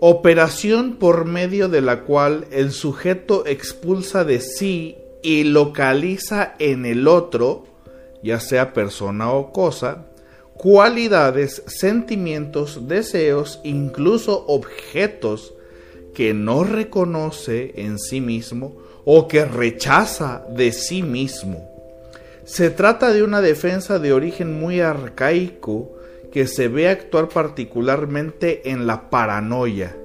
operación 0.00 0.96
por 0.96 1.24
medio 1.24 1.68
de 1.68 1.82
la 1.82 2.02
cual 2.02 2.46
el 2.50 2.72
sujeto 2.72 3.46
expulsa 3.46 4.24
de 4.24 4.40
sí 4.40 4.96
y 5.22 5.44
localiza 5.44 6.56
en 6.58 6.84
el 6.84 7.06
otro, 7.06 7.64
ya 8.24 8.40
sea 8.40 8.72
persona 8.72 9.30
o 9.30 9.52
cosa, 9.52 10.06
cualidades, 10.54 11.62
sentimientos, 11.66 12.88
deseos, 12.88 13.60
incluso 13.62 14.44
objetos 14.48 15.54
que 16.12 16.34
no 16.34 16.64
reconoce 16.64 17.72
en 17.76 18.00
sí 18.00 18.20
mismo 18.20 18.84
o 19.08 19.28
que 19.28 19.44
rechaza 19.44 20.44
de 20.50 20.72
sí 20.72 21.02
mismo. 21.02 21.70
Se 22.44 22.70
trata 22.70 23.12
de 23.12 23.22
una 23.22 23.40
defensa 23.40 24.00
de 24.00 24.12
origen 24.12 24.58
muy 24.60 24.80
arcaico 24.80 25.92
que 26.32 26.48
se 26.48 26.66
ve 26.66 26.88
actuar 26.88 27.28
particularmente 27.28 28.68
en 28.70 28.86
la 28.86 29.08
paranoia, 29.08 29.96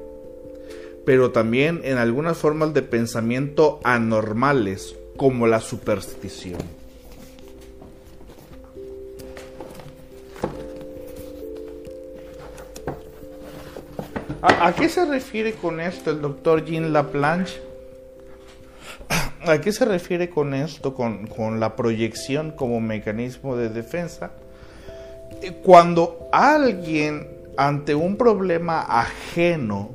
pero 1.03 1.31
también 1.31 1.81
en 1.83 1.97
algunas 1.97 2.37
formas 2.37 2.75
de 2.75 2.83
pensamiento 2.83 3.79
anormales, 3.83 4.95
como 5.17 5.47
la 5.47 5.61
superstición. 5.61 6.61
¿A, 14.43 14.73
qué 14.73 14.89
se 14.89 15.05
refiere 15.05 15.53
con 15.53 15.79
esto 15.79 16.11
el 16.11 16.21
doctor 16.21 16.65
Jean 16.65 16.93
Laplanche? 16.93 17.70
¿A 19.45 19.59
qué 19.59 19.71
se 19.71 19.85
refiere 19.85 20.29
con 20.29 20.53
esto, 20.53 20.93
con, 20.93 21.25
con 21.25 21.59
la 21.59 21.75
proyección 21.75 22.51
como 22.51 22.79
mecanismo 22.79 23.55
de 23.55 23.69
defensa? 23.69 24.31
Eh, 25.41 25.53
cuando 25.63 26.29
alguien 26.31 27.27
ante 27.57 27.95
un 27.95 28.17
problema 28.17 28.81
ajeno 28.81 29.89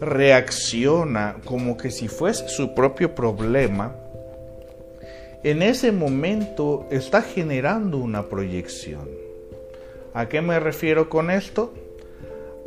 reacciona 0.00 1.36
como 1.44 1.76
que 1.76 1.90
si 1.90 2.08
fuese 2.08 2.48
su 2.48 2.74
propio 2.74 3.14
problema, 3.14 3.94
en 5.42 5.62
ese 5.62 5.92
momento 5.92 6.86
está 6.90 7.22
generando 7.22 7.98
una 7.98 8.28
proyección. 8.28 9.08
¿A 10.12 10.28
qué 10.28 10.40
me 10.40 10.60
refiero 10.60 11.08
con 11.08 11.30
esto? 11.30 11.72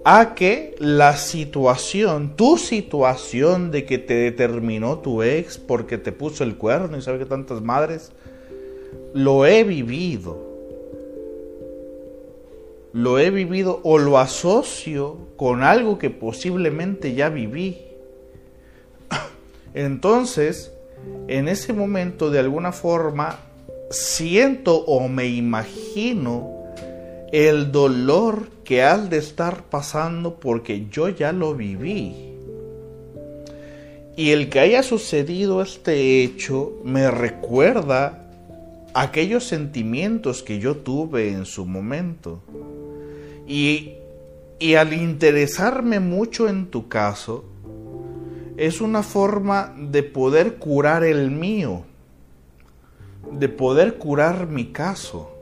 A 0.04 0.36
que 0.36 0.75
la 0.80 1.18
situación, 1.18 2.36
tu 2.36 2.58
situación 2.58 3.72
de 3.72 3.86
que 3.86 3.98
te 3.98 4.13
determinó 4.13 5.00
tu 5.00 5.24
ex 5.24 5.58
porque 5.58 5.98
te 5.98 6.12
puso 6.12 6.44
el 6.44 6.56
cuerno 6.56 6.98
y 6.98 7.01
sabe 7.01 7.20
que 7.20 7.25
tantas 7.25 7.62
madres, 7.62 8.12
lo 9.13 9.46
he 9.46 9.63
vivido. 9.63 10.46
Lo 12.94 13.20
he 13.20 13.30
vivido 13.30 13.80
o 13.84 13.98
lo 13.98 14.18
asocio 14.18 15.18
con 15.36 15.63
algo 15.63 16.00
que 16.00 16.10
posiblemente 16.10 17.13
ya 17.13 17.30
viví. 17.30 17.77
Entonces, 19.74 20.72
en 21.27 21.48
ese 21.48 21.74
momento 21.74 22.32
de 22.32 22.39
alguna 22.39 22.72
forma 22.72 23.39
siento 23.89 24.77
o 24.86 25.08
me 25.08 25.27
imagino 25.27 26.57
el 27.31 27.72
dolor 27.72 28.48
que 28.63 28.84
has 28.84 29.10
de 29.10 29.17
estar 29.17 29.63
pasando 29.63 30.39
porque 30.39 30.88
yo 30.89 31.10
ya 31.10 31.31
lo 31.31 31.55
viví. 31.55 32.15
Y 34.15 34.31
el 34.31 34.50
que 34.50 34.60
haya 34.60 34.81
sucedido 34.81 35.62
este 35.62 36.24
hecho 36.24 36.74
me 36.84 37.12
recuerda 37.12 38.25
aquellos 38.93 39.43
sentimientos 39.43 40.41
que 40.41 40.60
yo 40.60 40.77
tuve 40.77 41.29
en 41.29 41.46
su 41.46 41.65
momento. 41.65 42.41
Y, 43.48 43.93
y 44.60 44.75
al 44.75 44.93
interesarme 44.93 46.00
mucho 46.00 46.48
en 46.48 46.67
tu 46.67 46.88
caso, 46.88 47.46
es 48.55 48.81
una 48.81 49.03
forma 49.03 49.75
de 49.77 50.01
poder 50.01 50.55
curar 50.55 51.03
el 51.03 51.29
mío, 51.29 51.84
de 53.31 53.50
poder 53.50 53.98
curar 53.98 54.48
mi 54.48 54.67
caso 54.67 55.37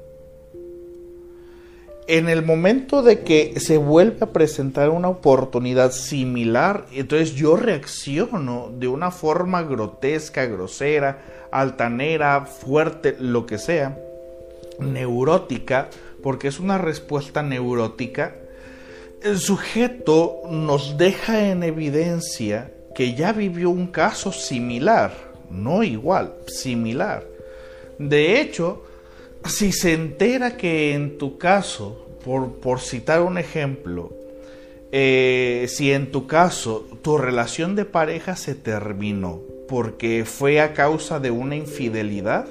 en 2.07 2.29
el 2.29 2.43
momento 2.43 3.01
de 3.01 3.21
que 3.21 3.59
se 3.59 3.77
vuelve 3.77 4.17
a 4.21 4.31
presentar 4.33 4.89
una 4.89 5.09
oportunidad 5.09 5.91
similar, 5.91 6.85
entonces 6.93 7.33
yo 7.33 7.55
reacciono 7.55 8.71
de 8.77 8.87
una 8.87 9.11
forma 9.11 9.63
grotesca, 9.63 10.45
grosera, 10.45 11.47
altanera, 11.51 12.45
fuerte, 12.45 13.15
lo 13.19 13.45
que 13.45 13.57
sea, 13.57 13.97
neurótica, 14.79 15.89
porque 16.21 16.47
es 16.47 16.59
una 16.59 16.77
respuesta 16.77 17.41
neurótica, 17.41 18.35
el 19.23 19.39
sujeto 19.39 20.41
nos 20.49 20.97
deja 20.97 21.49
en 21.49 21.63
evidencia 21.63 22.71
que 22.93 23.15
ya 23.15 23.33
vivió 23.33 23.71
un 23.71 23.87
caso 23.87 24.31
similar, 24.31 25.11
no 25.49 25.83
igual, 25.83 26.35
similar. 26.47 27.25
De 27.97 28.39
hecho, 28.39 28.83
si 29.47 29.71
se 29.71 29.93
entera 29.93 30.57
que 30.57 30.93
en 30.93 31.17
tu 31.17 31.37
caso, 31.37 32.07
por, 32.23 32.79
citar 32.79 33.21
un 33.21 33.37
ejemplo, 33.37 34.13
eh, 34.91 35.65
si 35.69 35.91
en 35.91 36.11
tu 36.11 36.27
caso 36.27 36.87
tu 37.01 37.17
relación 37.17 37.75
de 37.75 37.85
pareja 37.85 38.35
se 38.35 38.55
terminó 38.55 39.41
porque 39.67 40.25
fue 40.25 40.61
a 40.61 40.73
causa 40.73 41.19
de 41.19 41.31
una 41.31 41.55
infidelidad, 41.55 42.47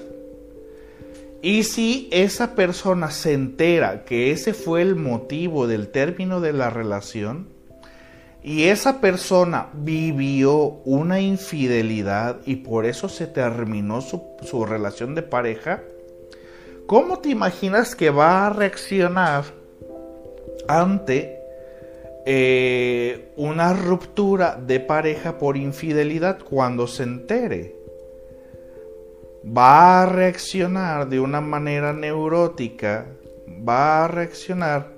y 1.43 1.65
si 1.65 2.09
esa 2.11 2.55
persona 2.55 3.11
se 3.11 3.35
entera 3.35 4.05
que 4.05 4.31
ese 4.31 4.55
fue 4.55 4.83
el 4.83 4.97
motivo 4.97 5.67
del 5.67 5.89
término 5.89 6.41
de 6.41 6.53
la 6.53 6.71
relación, 6.71 7.49
y 8.43 8.65
esa 8.65 9.01
persona 9.01 9.69
vivió 9.73 10.55
una 10.85 11.21
infidelidad 11.21 12.41
y 12.45 12.57
por 12.57 12.85
eso 12.85 13.09
se 13.09 13.27
terminó 13.27 14.01
su, 14.01 14.23
su 14.43 14.67
relación 14.67 15.15
de 15.15 15.23
pareja, 15.23 15.83
¿Cómo 16.87 17.19
te 17.19 17.31
imaginas 17.31 17.97
que 17.97 18.11
va 18.11 18.47
a 18.47 18.51
reaccionar 18.51 19.45
ante 20.69 21.39
eh, 22.27 23.33
una 23.37 23.73
ruptura 23.73 24.57
de 24.57 24.81
pareja 24.81 25.39
por 25.39 25.57
infidelidad 25.57 26.41
cuando 26.41 26.87
se 26.87 27.05
entere? 27.05 27.75
Va 29.47 30.03
a 30.03 30.07
reaccionar 30.07 31.09
de 31.09 31.21
una 31.21 31.41
manera 31.41 31.95
neurótica, 31.95 33.07
va 33.67 34.05
a 34.05 34.09
reaccionar 34.09 34.93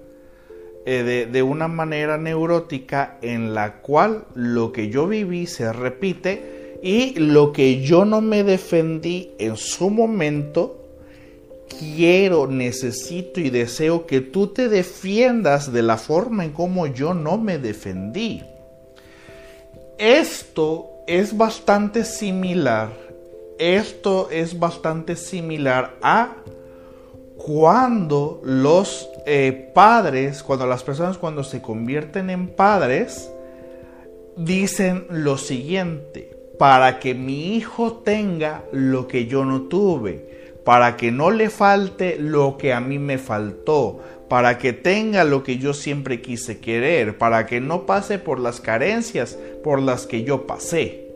eh, 0.86 1.04
de, 1.04 1.26
de 1.26 1.42
una 1.44 1.68
manera 1.68 2.18
neurótica 2.18 3.18
en 3.22 3.54
la 3.54 3.80
cual 3.80 4.24
lo 4.34 4.72
que 4.72 4.88
yo 4.88 5.06
viví 5.06 5.46
se 5.46 5.72
repite 5.72 6.78
y 6.82 7.14
lo 7.20 7.52
que 7.52 7.80
yo 7.80 8.04
no 8.04 8.20
me 8.20 8.42
defendí 8.42 9.34
en 9.38 9.56
su 9.56 9.88
momento 9.88 10.82
quiero, 11.78 12.46
necesito 12.46 13.40
y 13.40 13.50
deseo 13.50 14.06
que 14.06 14.20
tú 14.20 14.48
te 14.48 14.68
defiendas 14.68 15.72
de 15.72 15.82
la 15.82 15.96
forma 15.96 16.44
en 16.44 16.52
como 16.52 16.86
yo 16.86 17.14
no 17.14 17.38
me 17.38 17.58
defendí. 17.58 18.42
Esto 19.98 20.90
es 21.06 21.36
bastante 21.36 22.04
similar, 22.04 22.90
esto 23.58 24.28
es 24.30 24.58
bastante 24.58 25.16
similar 25.16 25.96
a 26.02 26.36
cuando 27.36 28.40
los 28.44 29.08
eh, 29.24 29.70
padres, 29.74 30.42
cuando 30.42 30.66
las 30.66 30.82
personas 30.82 31.18
cuando 31.18 31.44
se 31.44 31.62
convierten 31.62 32.30
en 32.30 32.48
padres, 32.48 33.30
dicen 34.36 35.06
lo 35.10 35.38
siguiente, 35.38 36.36
para 36.58 36.98
que 36.98 37.14
mi 37.14 37.56
hijo 37.56 37.94
tenga 38.04 38.64
lo 38.72 39.06
que 39.06 39.26
yo 39.26 39.44
no 39.44 39.62
tuve 39.62 40.35
para 40.66 40.96
que 40.96 41.12
no 41.12 41.30
le 41.30 41.48
falte 41.48 42.16
lo 42.18 42.58
que 42.58 42.72
a 42.72 42.80
mí 42.80 42.98
me 42.98 43.18
faltó, 43.18 44.00
para 44.28 44.58
que 44.58 44.72
tenga 44.72 45.22
lo 45.22 45.44
que 45.44 45.58
yo 45.58 45.72
siempre 45.72 46.20
quise 46.20 46.58
querer, 46.58 47.18
para 47.18 47.46
que 47.46 47.60
no 47.60 47.86
pase 47.86 48.18
por 48.18 48.40
las 48.40 48.60
carencias 48.60 49.38
por 49.62 49.80
las 49.80 50.08
que 50.08 50.24
yo 50.24 50.44
pasé. 50.48 51.06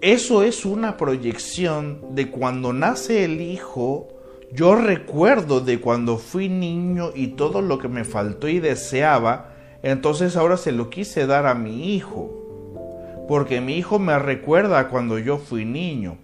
Eso 0.00 0.44
es 0.44 0.64
una 0.64 0.96
proyección 0.96 2.14
de 2.14 2.30
cuando 2.30 2.72
nace 2.72 3.24
el 3.24 3.40
hijo, 3.40 4.06
yo 4.52 4.76
recuerdo 4.76 5.58
de 5.58 5.80
cuando 5.80 6.18
fui 6.18 6.48
niño 6.48 7.10
y 7.16 7.32
todo 7.32 7.62
lo 7.62 7.80
que 7.80 7.88
me 7.88 8.04
faltó 8.04 8.46
y 8.46 8.60
deseaba, 8.60 9.56
entonces 9.82 10.36
ahora 10.36 10.56
se 10.56 10.70
lo 10.70 10.88
quise 10.88 11.26
dar 11.26 11.46
a 11.46 11.54
mi 11.56 11.96
hijo, 11.96 13.26
porque 13.26 13.60
mi 13.60 13.76
hijo 13.76 13.98
me 13.98 14.16
recuerda 14.20 14.86
cuando 14.86 15.18
yo 15.18 15.38
fui 15.38 15.64
niño. 15.64 16.18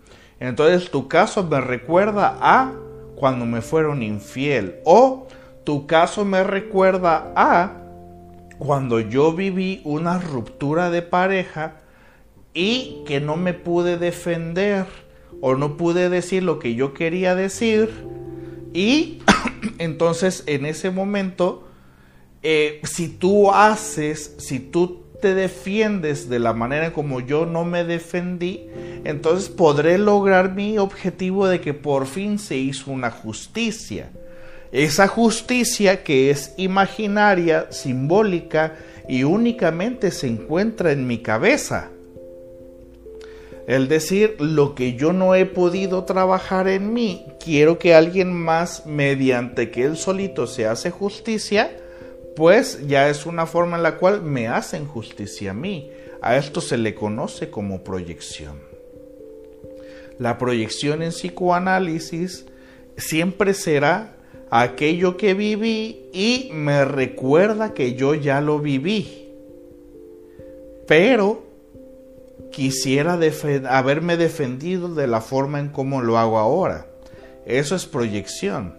Entonces 0.48 0.90
tu 0.90 1.08
caso 1.08 1.42
me 1.44 1.60
recuerda 1.60 2.36
a 2.40 2.74
cuando 3.16 3.46
me 3.46 3.62
fueron 3.62 4.02
infiel. 4.02 4.76
O 4.84 5.26
tu 5.64 5.86
caso 5.86 6.24
me 6.24 6.44
recuerda 6.44 7.32
a 7.34 7.80
cuando 8.58 9.00
yo 9.00 9.32
viví 9.32 9.80
una 9.84 10.18
ruptura 10.18 10.90
de 10.90 11.02
pareja 11.02 11.76
y 12.52 13.02
que 13.06 13.20
no 13.20 13.36
me 13.36 13.54
pude 13.54 13.96
defender 13.96 14.86
o 15.40 15.54
no 15.54 15.76
pude 15.76 16.10
decir 16.10 16.42
lo 16.42 16.58
que 16.58 16.74
yo 16.74 16.92
quería 16.92 17.34
decir. 17.34 17.90
Y 18.74 19.22
entonces 19.78 20.44
en 20.46 20.66
ese 20.66 20.90
momento, 20.90 21.66
eh, 22.42 22.82
si 22.84 23.08
tú 23.08 23.50
haces, 23.50 24.34
si 24.38 24.60
tú 24.60 25.03
te 25.24 25.34
defiendes 25.34 26.28
de 26.28 26.38
la 26.38 26.52
manera 26.52 26.92
como 26.92 27.18
yo 27.18 27.46
no 27.46 27.64
me 27.64 27.82
defendí, 27.82 28.68
entonces 29.04 29.48
podré 29.48 29.96
lograr 29.96 30.52
mi 30.52 30.76
objetivo 30.76 31.46
de 31.46 31.62
que 31.62 31.72
por 31.72 32.04
fin 32.06 32.38
se 32.38 32.58
hizo 32.58 32.90
una 32.90 33.10
justicia. 33.10 34.10
Esa 34.70 35.08
justicia 35.08 36.04
que 36.04 36.28
es 36.28 36.52
imaginaria, 36.58 37.68
simbólica 37.70 38.74
y 39.08 39.24
únicamente 39.24 40.10
se 40.10 40.26
encuentra 40.26 40.92
en 40.92 41.06
mi 41.06 41.22
cabeza. 41.22 41.88
El 43.66 43.88
decir 43.88 44.36
lo 44.40 44.74
que 44.74 44.92
yo 44.92 45.14
no 45.14 45.34
he 45.34 45.46
podido 45.46 46.04
trabajar 46.04 46.68
en 46.68 46.92
mí, 46.92 47.24
quiero 47.42 47.78
que 47.78 47.94
alguien 47.94 48.30
más, 48.30 48.84
mediante 48.84 49.70
que 49.70 49.84
él 49.84 49.96
solito 49.96 50.46
se 50.46 50.66
hace 50.66 50.90
justicia, 50.90 51.70
pues 52.36 52.86
ya 52.86 53.08
es 53.08 53.26
una 53.26 53.46
forma 53.46 53.76
en 53.76 53.82
la 53.82 53.96
cual 53.96 54.22
me 54.22 54.48
hacen 54.48 54.86
justicia 54.86 55.52
a 55.52 55.54
mí. 55.54 55.90
A 56.20 56.36
esto 56.36 56.60
se 56.60 56.78
le 56.78 56.94
conoce 56.94 57.50
como 57.50 57.84
proyección. 57.84 58.58
La 60.18 60.38
proyección 60.38 61.02
en 61.02 61.10
psicoanálisis 61.10 62.46
siempre 62.96 63.54
será 63.54 64.16
aquello 64.50 65.16
que 65.16 65.34
viví 65.34 66.08
y 66.12 66.50
me 66.52 66.84
recuerda 66.84 67.74
que 67.74 67.94
yo 67.94 68.14
ya 68.14 68.40
lo 68.40 68.58
viví. 68.58 69.28
Pero 70.86 71.44
quisiera 72.52 73.18
haberme 73.68 74.16
defendido 74.16 74.94
de 74.94 75.06
la 75.06 75.20
forma 75.20 75.58
en 75.58 75.68
cómo 75.68 76.02
lo 76.02 76.18
hago 76.18 76.38
ahora. 76.38 76.86
Eso 77.46 77.74
es 77.74 77.86
proyección. 77.86 78.78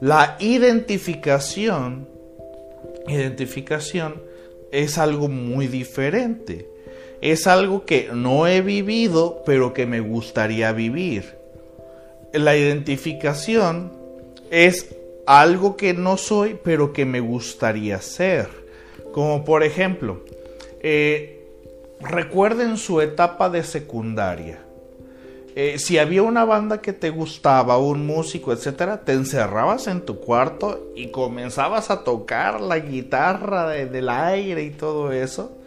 La 0.00 0.36
identificación, 0.40 2.08
identificación 3.06 4.22
es 4.70 4.98
algo 4.98 5.28
muy 5.28 5.66
diferente. 5.66 6.68
Es 7.20 7.46
algo 7.46 7.84
que 7.84 8.10
no 8.14 8.46
he 8.46 8.62
vivido, 8.62 9.42
pero 9.44 9.74
que 9.74 9.86
me 9.86 10.00
gustaría 10.00 10.72
vivir. 10.72 11.36
La 12.32 12.56
identificación 12.56 13.92
es 14.50 14.94
algo 15.26 15.76
que 15.76 15.92
no 15.92 16.16
soy, 16.16 16.58
pero 16.62 16.92
que 16.92 17.04
me 17.04 17.20
gustaría 17.20 18.00
ser. 18.00 18.48
Como 19.12 19.44
por 19.44 19.62
ejemplo, 19.62 20.22
eh, 20.80 21.44
recuerden 22.00 22.76
su 22.76 23.00
etapa 23.00 23.50
de 23.50 23.64
secundaria. 23.64 24.60
Eh, 25.62 25.78
si 25.78 25.98
había 25.98 26.22
una 26.22 26.46
banda 26.46 26.80
que 26.80 26.94
te 26.94 27.10
gustaba, 27.10 27.76
un 27.76 28.06
músico, 28.06 28.50
etcétera, 28.50 29.02
te 29.04 29.12
encerrabas 29.12 29.88
en 29.88 30.00
tu 30.00 30.18
cuarto 30.18 30.90
y 30.96 31.08
comenzabas 31.08 31.90
a 31.90 32.02
tocar 32.02 32.62
la 32.62 32.78
guitarra 32.78 33.68
del 33.68 34.08
aire 34.08 34.62
y 34.62 34.70
todo 34.70 35.12
eso 35.12 35.58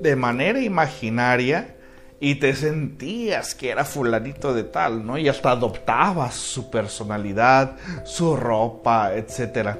de 0.00 0.16
manera 0.16 0.58
imaginaria 0.62 1.76
y 2.18 2.36
te 2.36 2.54
sentías 2.54 3.54
que 3.54 3.68
era 3.68 3.84
fulanito 3.84 4.54
de 4.54 4.64
tal, 4.64 5.04
¿no? 5.04 5.18
Y 5.18 5.28
hasta 5.28 5.50
adoptabas 5.50 6.34
su 6.34 6.70
personalidad, 6.70 7.76
su 8.06 8.34
ropa, 8.36 9.14
etcétera. 9.14 9.78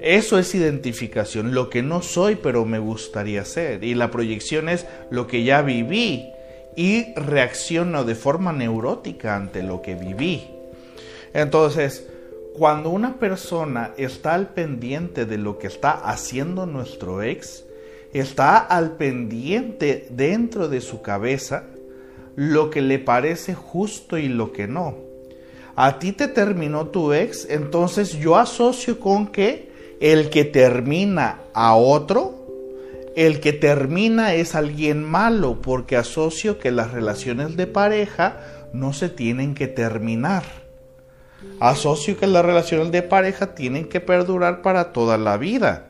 Eso 0.00 0.38
es 0.38 0.54
identificación, 0.54 1.52
lo 1.52 1.68
que 1.68 1.82
no 1.82 2.00
soy 2.00 2.36
pero 2.36 2.64
me 2.64 2.78
gustaría 2.78 3.44
ser. 3.44 3.84
Y 3.84 3.94
la 3.94 4.10
proyección 4.10 4.70
es 4.70 4.86
lo 5.10 5.26
que 5.26 5.44
ya 5.44 5.60
viví 5.60 6.32
y 6.76 7.14
reacciono 7.14 8.04
de 8.04 8.14
forma 8.14 8.52
neurótica 8.52 9.36
ante 9.36 9.62
lo 9.62 9.82
que 9.82 9.94
viví. 9.94 10.48
Entonces, 11.34 12.06
cuando 12.54 12.90
una 12.90 13.16
persona 13.18 13.92
está 13.96 14.34
al 14.34 14.48
pendiente 14.48 15.24
de 15.24 15.38
lo 15.38 15.58
que 15.58 15.66
está 15.66 15.92
haciendo 15.92 16.66
nuestro 16.66 17.22
ex, 17.22 17.64
está 18.12 18.58
al 18.58 18.92
pendiente 18.96 20.06
dentro 20.10 20.68
de 20.68 20.80
su 20.80 21.00
cabeza 21.00 21.64
lo 22.36 22.70
que 22.70 22.80
le 22.82 22.98
parece 22.98 23.54
justo 23.54 24.18
y 24.18 24.28
lo 24.28 24.52
que 24.52 24.66
no. 24.66 24.96
A 25.74 25.98
ti 25.98 26.12
te 26.12 26.28
terminó 26.28 26.88
tu 26.88 27.12
ex, 27.12 27.46
entonces 27.48 28.12
yo 28.12 28.36
asocio 28.36 29.00
con 29.00 29.28
que 29.28 29.72
el 30.00 30.28
que 30.28 30.44
termina 30.44 31.40
a 31.54 31.74
otro, 31.76 32.41
el 33.16 33.40
que 33.40 33.52
termina 33.52 34.34
es 34.34 34.54
alguien 34.54 35.04
malo, 35.04 35.60
porque 35.60 35.96
asocio 35.96 36.58
que 36.58 36.70
las 36.70 36.92
relaciones 36.92 37.56
de 37.56 37.66
pareja 37.66 38.36
no 38.72 38.92
se 38.92 39.08
tienen 39.08 39.54
que 39.54 39.68
terminar. 39.68 40.44
Asocio 41.60 42.16
que 42.16 42.26
las 42.26 42.44
relaciones 42.44 42.92
de 42.92 43.02
pareja 43.02 43.54
tienen 43.54 43.88
que 43.88 44.00
perdurar 44.00 44.62
para 44.62 44.92
toda 44.92 45.18
la 45.18 45.36
vida. 45.36 45.88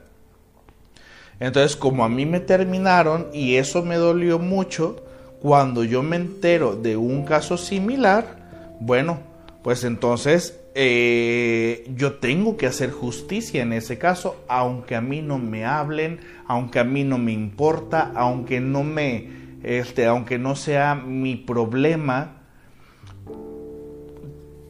Entonces, 1.41 1.77
como 1.77 2.05
a 2.05 2.09
mí 2.09 2.27
me 2.27 2.41
terminaron 2.41 3.29
y 3.33 3.57
eso 3.57 3.83
me 3.83 3.97
dolió 3.97 4.39
mucho, 4.39 5.05
cuando 5.41 5.83
yo 5.83 6.03
me 6.03 6.17
entero 6.17 6.77
de 6.77 6.97
un 6.97 7.25
caso 7.25 7.57
similar, 7.57 8.77
bueno, 8.81 9.19
pues 9.63 9.85
entonces 9.85 10.62
eh, 10.75 11.91
yo 11.95 12.15
tengo 12.15 12.57
que 12.57 12.67
hacer 12.67 12.91
justicia 12.91 13.63
en 13.63 13.73
ese 13.73 13.99
caso, 13.99 14.43
aunque 14.49 14.95
a 14.95 15.01
mí 15.01 15.21
no 15.21 15.39
me 15.39 15.65
hablen, 15.65 16.21
aunque 16.47 16.79
a 16.79 16.85
mí 16.85 17.05
no 17.05 17.19
me 17.19 17.33
importa, 17.33 18.13
aunque 18.15 18.61
no 18.61 18.83
me, 18.83 19.29
este, 19.63 20.07
aunque 20.07 20.39
no 20.39 20.57
sea 20.57 20.95
mi 20.95 21.37
problema. 21.37 22.43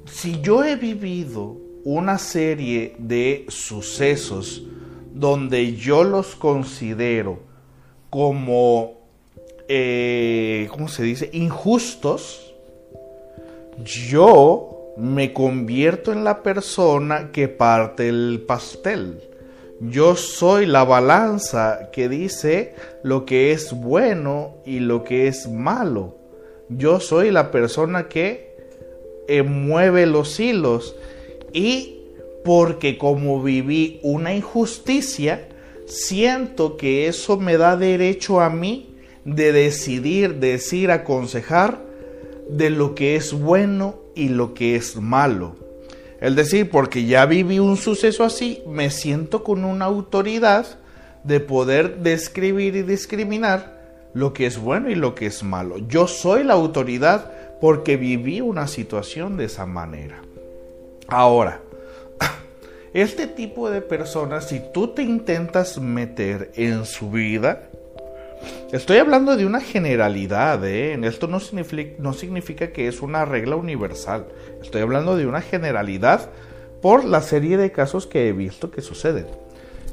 Si 0.06 0.40
yo 0.40 0.64
he 0.64 0.76
vivido 0.76 1.56
una 1.84 2.18
serie 2.18 2.96
de 2.98 3.46
sucesos 3.48 4.64
donde 5.14 5.76
yo 5.76 6.04
los 6.04 6.34
considero 6.34 7.40
como, 8.10 8.94
eh, 9.68 10.68
¿cómo 10.70 10.88
se 10.88 11.04
dice?, 11.04 11.30
injustos, 11.32 12.52
yo 13.84 14.71
me 14.96 15.32
convierto 15.32 16.12
en 16.12 16.24
la 16.24 16.42
persona 16.42 17.30
que 17.32 17.48
parte 17.48 18.08
el 18.08 18.44
pastel. 18.46 19.20
Yo 19.80 20.14
soy 20.16 20.66
la 20.66 20.84
balanza 20.84 21.90
que 21.92 22.08
dice 22.08 22.74
lo 23.02 23.24
que 23.26 23.52
es 23.52 23.72
bueno 23.72 24.56
y 24.64 24.78
lo 24.78 25.02
que 25.02 25.26
es 25.26 25.48
malo. 25.48 26.16
Yo 26.68 27.00
soy 27.00 27.30
la 27.30 27.50
persona 27.50 28.08
que 28.08 28.56
eh, 29.28 29.42
mueve 29.42 30.06
los 30.06 30.38
hilos. 30.38 30.94
Y 31.52 31.98
porque 32.44 32.98
como 32.98 33.42
viví 33.42 34.00
una 34.02 34.34
injusticia, 34.34 35.48
siento 35.86 36.76
que 36.76 37.08
eso 37.08 37.36
me 37.36 37.56
da 37.56 37.76
derecho 37.76 38.40
a 38.40 38.50
mí 38.50 38.96
de 39.24 39.52
decidir, 39.52 40.36
decir, 40.36 40.90
aconsejar 40.90 41.80
de 42.48 42.70
lo 42.70 42.94
que 42.94 43.16
es 43.16 43.32
bueno 43.32 44.01
y 44.14 44.28
lo 44.28 44.54
que 44.54 44.76
es 44.76 44.96
malo. 44.96 45.56
Es 46.20 46.36
decir, 46.36 46.70
porque 46.70 47.04
ya 47.04 47.26
viví 47.26 47.58
un 47.58 47.76
suceso 47.76 48.24
así, 48.24 48.62
me 48.66 48.90
siento 48.90 49.42
con 49.42 49.64
una 49.64 49.86
autoridad 49.86 50.66
de 51.24 51.40
poder 51.40 51.98
describir 51.98 52.76
y 52.76 52.82
discriminar 52.82 53.80
lo 54.14 54.32
que 54.32 54.46
es 54.46 54.58
bueno 54.58 54.90
y 54.90 54.94
lo 54.94 55.14
que 55.14 55.26
es 55.26 55.42
malo. 55.42 55.78
Yo 55.78 56.06
soy 56.06 56.44
la 56.44 56.54
autoridad 56.54 57.32
porque 57.60 57.96
viví 57.96 58.40
una 58.40 58.66
situación 58.66 59.36
de 59.36 59.46
esa 59.46 59.66
manera. 59.66 60.22
Ahora, 61.08 61.60
este 62.94 63.26
tipo 63.26 63.70
de 63.70 63.80
personas, 63.80 64.48
si 64.48 64.60
tú 64.72 64.88
te 64.88 65.02
intentas 65.02 65.80
meter 65.80 66.52
en 66.54 66.84
su 66.84 67.10
vida, 67.10 67.68
Estoy 68.72 68.96
hablando 68.96 69.36
de 69.36 69.44
una 69.44 69.60
generalidad, 69.60 70.64
¿eh? 70.66 70.98
Esto 71.02 71.26
no 71.26 71.40
significa, 71.40 72.72
que 72.72 72.88
es 72.88 73.02
una 73.02 73.26
regla 73.26 73.56
universal. 73.56 74.26
Estoy 74.62 74.80
hablando 74.80 75.14
de 75.16 75.26
una 75.26 75.42
generalidad 75.42 76.30
por 76.80 77.04
la 77.04 77.20
serie 77.20 77.58
de 77.58 77.70
casos 77.70 78.06
que 78.06 78.28
he 78.28 78.32
visto 78.32 78.70
que 78.70 78.80
suceden. 78.80 79.26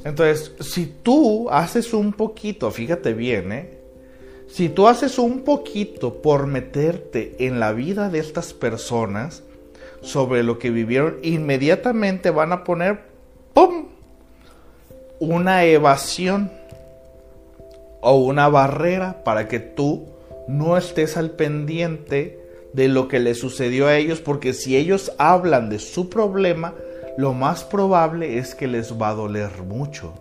Entonces, 0.05 0.53
si 0.61 0.85
tú 0.85 1.49
haces 1.51 1.93
un 1.93 2.13
poquito, 2.13 2.71
fíjate 2.71 3.13
bien, 3.13 3.51
¿eh? 3.51 3.79
Si 4.47 4.69
tú 4.69 4.87
haces 4.87 5.19
un 5.19 5.41
poquito 5.41 6.21
por 6.21 6.47
meterte 6.47 7.35
en 7.39 7.59
la 7.59 7.73
vida 7.73 8.09
de 8.09 8.19
estas 8.19 8.53
personas 8.53 9.43
sobre 10.01 10.41
lo 10.41 10.57
que 10.57 10.71
vivieron, 10.71 11.17
inmediatamente 11.21 12.31
van 12.31 12.53
a 12.53 12.63
poner, 12.63 13.01
¡pum! 13.53 13.89
Una 15.19 15.65
evasión 15.65 16.49
o 18.01 18.15
una 18.15 18.47
barrera 18.49 19.23
para 19.23 19.47
que 19.47 19.59
tú 19.59 20.07
no 20.47 20.77
estés 20.77 21.17
al 21.17 21.31
pendiente 21.31 22.39
de 22.73 22.87
lo 22.87 23.07
que 23.07 23.19
le 23.19 23.33
sucedió 23.35 23.87
a 23.87 23.97
ellos, 23.97 24.21
porque 24.21 24.53
si 24.53 24.77
ellos 24.77 25.11
hablan 25.17 25.69
de 25.69 25.79
su 25.79 26.09
problema, 26.09 26.75
lo 27.17 27.33
más 27.33 27.63
probable 27.63 28.37
es 28.37 28.55
que 28.55 28.67
les 28.67 28.93
va 28.99 29.09
a 29.09 29.15
doler 29.15 29.63
mucho. 29.67 30.13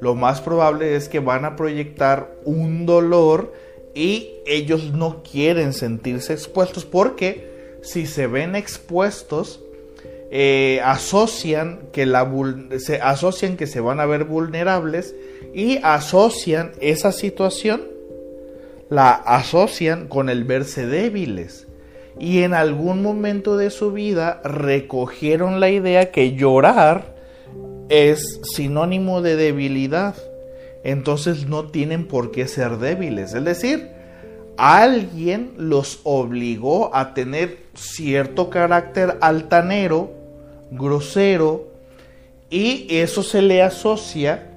Lo 0.00 0.14
más 0.14 0.40
probable 0.40 0.96
es 0.96 1.08
que 1.08 1.20
van 1.20 1.44
a 1.44 1.56
proyectar 1.56 2.30
un 2.44 2.86
dolor 2.86 3.52
y 3.94 4.30
ellos 4.46 4.92
no 4.92 5.22
quieren 5.22 5.72
sentirse 5.72 6.32
expuestos 6.32 6.84
porque 6.84 7.78
si 7.82 8.06
se 8.06 8.26
ven 8.26 8.56
expuestos, 8.56 9.60
eh, 10.30 10.80
asocian, 10.82 11.90
que 11.92 12.06
la, 12.06 12.28
se, 12.78 13.00
asocian 13.00 13.56
que 13.56 13.66
se 13.66 13.80
van 13.80 14.00
a 14.00 14.06
ver 14.06 14.24
vulnerables 14.24 15.14
y 15.52 15.78
asocian 15.82 16.72
esa 16.80 17.12
situación, 17.12 17.82
la 18.88 19.12
asocian 19.12 20.08
con 20.08 20.28
el 20.28 20.44
verse 20.44 20.86
débiles. 20.86 21.66
Y 22.18 22.42
en 22.42 22.54
algún 22.54 23.02
momento 23.02 23.56
de 23.56 23.70
su 23.70 23.92
vida 23.92 24.40
recogieron 24.44 25.58
la 25.58 25.70
idea 25.70 26.12
que 26.12 26.34
llorar 26.34 27.14
es 27.88 28.40
sinónimo 28.54 29.20
de 29.20 29.36
debilidad. 29.36 30.14
Entonces 30.84 31.48
no 31.48 31.66
tienen 31.70 32.06
por 32.06 32.30
qué 32.30 32.46
ser 32.46 32.78
débiles. 32.78 33.34
Es 33.34 33.44
decir, 33.44 33.88
alguien 34.56 35.52
los 35.56 36.00
obligó 36.04 36.94
a 36.94 37.14
tener 37.14 37.58
cierto 37.74 38.50
carácter 38.50 39.18
altanero, 39.20 40.10
grosero, 40.70 41.68
y 42.50 42.86
eso 42.90 43.22
se 43.22 43.42
le 43.42 43.62
asocia, 43.62 44.53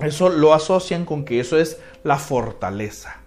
eso 0.00 0.28
lo 0.28 0.54
asocian 0.54 1.04
con 1.04 1.24
que 1.24 1.40
eso 1.40 1.58
es 1.58 1.78
la 2.02 2.18
fortaleza, 2.18 3.20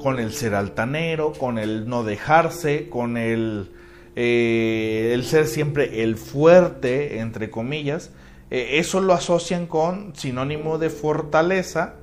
con 0.00 0.18
el 0.18 0.32
ser 0.32 0.54
altanero, 0.54 1.32
con 1.32 1.58
el 1.58 1.88
no 1.88 2.04
dejarse, 2.04 2.88
con 2.88 3.16
el, 3.16 3.72
eh, 4.14 5.10
el 5.12 5.24
ser 5.24 5.46
siempre 5.46 6.02
el 6.02 6.16
fuerte, 6.16 7.18
entre 7.18 7.50
comillas, 7.50 8.10
eh, 8.50 8.78
eso 8.78 9.00
lo 9.00 9.12
asocian 9.12 9.66
con 9.66 10.14
sinónimo 10.14 10.78
de 10.78 10.90
fortaleza, 10.90 11.94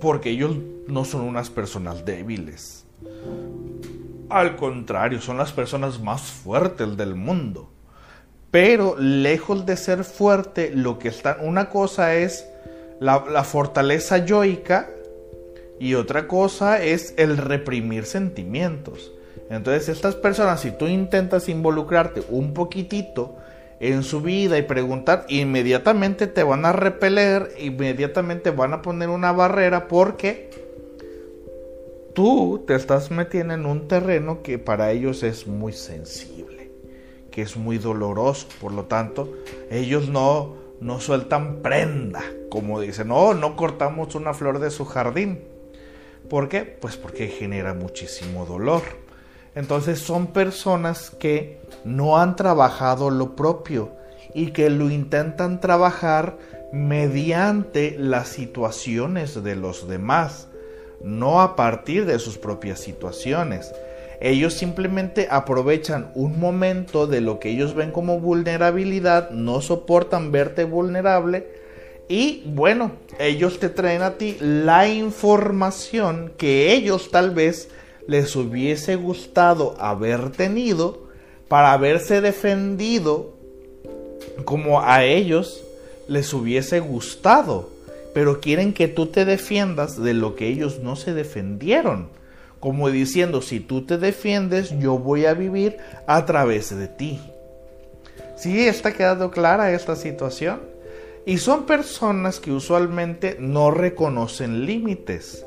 porque 0.00 0.30
ellos 0.30 0.56
no 0.88 1.04
son 1.04 1.22
unas 1.22 1.50
personas 1.50 2.04
débiles. 2.04 2.86
Al 4.28 4.56
contrario, 4.56 5.20
son 5.20 5.36
las 5.36 5.52
personas 5.52 6.00
más 6.00 6.22
fuertes 6.22 6.96
del 6.96 7.14
mundo. 7.14 7.70
Pero 8.50 8.96
lejos 8.98 9.66
de 9.66 9.76
ser 9.76 10.02
fuerte, 10.04 10.72
lo 10.74 10.98
que 10.98 11.08
está. 11.08 11.38
Una 11.40 11.68
cosa 11.68 12.14
es 12.14 12.46
la, 13.00 13.44
fortaleza 13.44 14.18
yoica 14.18 14.88
y 15.78 15.94
otra 15.94 16.26
cosa 16.26 16.82
es 16.82 17.14
el 17.16 17.36
reprimir 17.36 18.04
sentimientos. 18.04 19.12
Entonces, 19.50 19.88
estas 19.88 20.14
personas, 20.14 20.60
si 20.60 20.70
tú 20.70 20.86
intentas 20.86 21.48
involucrarte 21.48 22.22
un 22.30 22.54
poquitito 22.54 23.36
en 23.78 24.02
su 24.02 24.22
vida 24.22 24.58
y 24.58 24.62
preguntar, 24.62 25.26
inmediatamente 25.28 26.26
te 26.26 26.42
van 26.42 26.64
a 26.64 26.72
repeler, 26.72 27.52
inmediatamente 27.58 28.50
van 28.50 28.72
a 28.72 28.82
poner 28.82 29.10
una 29.10 29.32
barrera 29.32 29.86
porque 29.86 30.50
tú 32.14 32.64
te 32.66 32.74
estás 32.74 33.10
metiendo 33.10 33.52
en 33.52 33.66
un 33.66 33.88
terreno 33.88 34.42
que 34.42 34.58
para 34.58 34.90
ellos 34.90 35.22
es 35.22 35.46
muy 35.46 35.74
sensible, 35.74 36.70
que 37.30 37.42
es 37.42 37.58
muy 37.58 37.76
doloroso, 37.76 38.48
por 38.58 38.72
lo 38.72 38.86
tanto, 38.86 39.30
ellos 39.70 40.08
no, 40.08 40.54
no 40.80 41.00
sueltan 41.00 41.62
prenda, 41.62 42.22
como 42.50 42.80
dicen, 42.80 43.08
no, 43.08 43.34
no 43.34 43.56
cortamos 43.56 44.14
una 44.14 44.34
flor 44.34 44.58
de 44.58 44.70
su 44.70 44.84
jardín. 44.84 45.40
¿Por 46.28 46.48
qué? 46.48 46.62
Pues 46.62 46.96
porque 46.96 47.28
genera 47.28 47.74
muchísimo 47.74 48.46
dolor. 48.46 48.82
Entonces 49.54 50.00
son 50.00 50.28
personas 50.28 51.10
que 51.10 51.60
no 51.84 52.18
han 52.18 52.36
trabajado 52.36 53.10
lo 53.10 53.36
propio 53.36 53.92
y 54.34 54.48
que 54.52 54.68
lo 54.68 54.90
intentan 54.90 55.60
trabajar 55.60 56.36
mediante 56.72 57.96
las 57.98 58.28
situaciones 58.28 59.42
de 59.42 59.56
los 59.56 59.88
demás, 59.88 60.48
no 61.02 61.40
a 61.40 61.56
partir 61.56 62.04
de 62.04 62.18
sus 62.18 62.36
propias 62.36 62.80
situaciones. 62.80 63.72
Ellos 64.20 64.54
simplemente 64.54 65.28
aprovechan 65.30 66.10
un 66.14 66.40
momento 66.40 67.06
de 67.06 67.20
lo 67.20 67.38
que 67.38 67.50
ellos 67.50 67.74
ven 67.74 67.90
como 67.90 68.20
vulnerabilidad, 68.20 69.30
no 69.30 69.60
soportan 69.60 70.32
verte 70.32 70.64
vulnerable 70.64 71.46
y 72.08 72.42
bueno, 72.46 72.92
ellos 73.18 73.58
te 73.58 73.68
traen 73.68 74.02
a 74.02 74.12
ti 74.12 74.36
la 74.40 74.88
información 74.88 76.32
que 76.36 76.72
ellos 76.72 77.10
tal 77.10 77.32
vez 77.32 77.68
les 78.06 78.36
hubiese 78.36 78.94
gustado 78.94 79.74
haber 79.80 80.30
tenido 80.30 81.08
para 81.48 81.72
haberse 81.72 82.20
defendido 82.20 83.34
como 84.44 84.82
a 84.82 85.04
ellos 85.04 85.64
les 86.06 86.32
hubiese 86.32 86.78
gustado. 86.78 87.70
Pero 88.14 88.40
quieren 88.40 88.72
que 88.72 88.88
tú 88.88 89.06
te 89.06 89.24
defiendas 89.24 90.00
de 90.00 90.14
lo 90.14 90.36
que 90.36 90.46
ellos 90.46 90.78
no 90.78 90.94
se 90.96 91.12
defendieron. 91.12 92.08
Como 92.66 92.90
diciendo, 92.90 93.42
si 93.42 93.60
tú 93.60 93.86
te 93.86 93.96
defiendes, 93.96 94.76
yo 94.80 94.98
voy 94.98 95.26
a 95.26 95.34
vivir 95.34 95.76
a 96.08 96.26
través 96.26 96.76
de 96.76 96.88
ti. 96.88 97.20
¿Sí 98.34 98.66
está 98.66 98.92
quedando 98.92 99.30
clara 99.30 99.70
esta 99.70 99.94
situación? 99.94 100.62
Y 101.24 101.38
son 101.38 101.64
personas 101.64 102.40
que 102.40 102.50
usualmente 102.50 103.36
no 103.38 103.70
reconocen 103.70 104.66
límites 104.66 105.46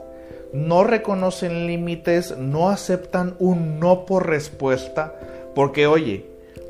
no 0.53 0.83
reconocen 0.83 1.67
límites, 1.67 2.35
no 2.37 2.69
aceptan 2.69 3.35
un 3.39 3.79
no 3.79 4.05
por 4.05 4.27
respuesta, 4.27 5.13
porque 5.53 5.87
oye, 5.87 6.25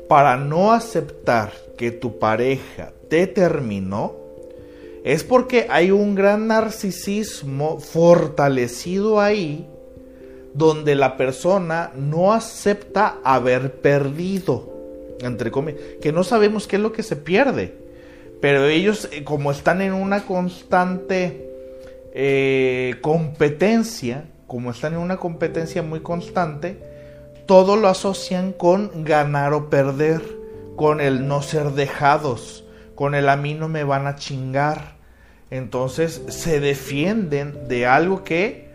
para 0.08 0.36
no 0.36 0.72
aceptar 0.72 1.52
que 1.78 1.90
tu 1.90 2.18
pareja 2.18 2.92
te 3.08 3.26
terminó, 3.26 4.16
es 5.02 5.24
porque 5.24 5.66
hay 5.70 5.90
un 5.90 6.14
gran 6.14 6.48
narcisismo 6.48 7.80
fortalecido 7.80 9.20
ahí, 9.20 9.66
donde 10.54 10.94
la 10.94 11.16
persona 11.16 11.92
no 11.94 12.32
acepta 12.32 13.18
haber 13.24 13.80
perdido, 13.80 14.72
entre 15.20 15.50
comillas, 15.50 15.80
que 16.00 16.12
no 16.12 16.24
sabemos 16.24 16.66
qué 16.66 16.76
es 16.76 16.82
lo 16.82 16.92
que 16.92 17.02
se 17.02 17.16
pierde, 17.16 17.74
pero 18.40 18.66
ellos 18.66 19.08
eh, 19.12 19.24
como 19.24 19.50
están 19.50 19.80
en 19.80 19.92
una 19.92 20.24
constante 20.24 21.48
eh, 22.12 22.96
competencia, 23.00 24.24
como 24.46 24.70
están 24.70 24.94
en 24.94 25.00
una 25.00 25.18
competencia 25.18 25.82
muy 25.82 26.00
constante, 26.00 26.78
todo 27.46 27.76
lo 27.76 27.88
asocian 27.88 28.52
con 28.52 29.04
ganar 29.04 29.52
o 29.52 29.70
perder, 29.70 30.22
con 30.76 31.00
el 31.00 31.28
no 31.28 31.42
ser 31.42 31.72
dejados, 31.72 32.64
con 32.94 33.14
el 33.14 33.28
a 33.28 33.36
mí 33.36 33.54
no 33.54 33.68
me 33.68 33.84
van 33.84 34.06
a 34.06 34.16
chingar. 34.16 34.96
Entonces 35.50 36.22
se 36.28 36.60
defienden 36.60 37.68
de 37.68 37.86
algo 37.86 38.24
que 38.24 38.69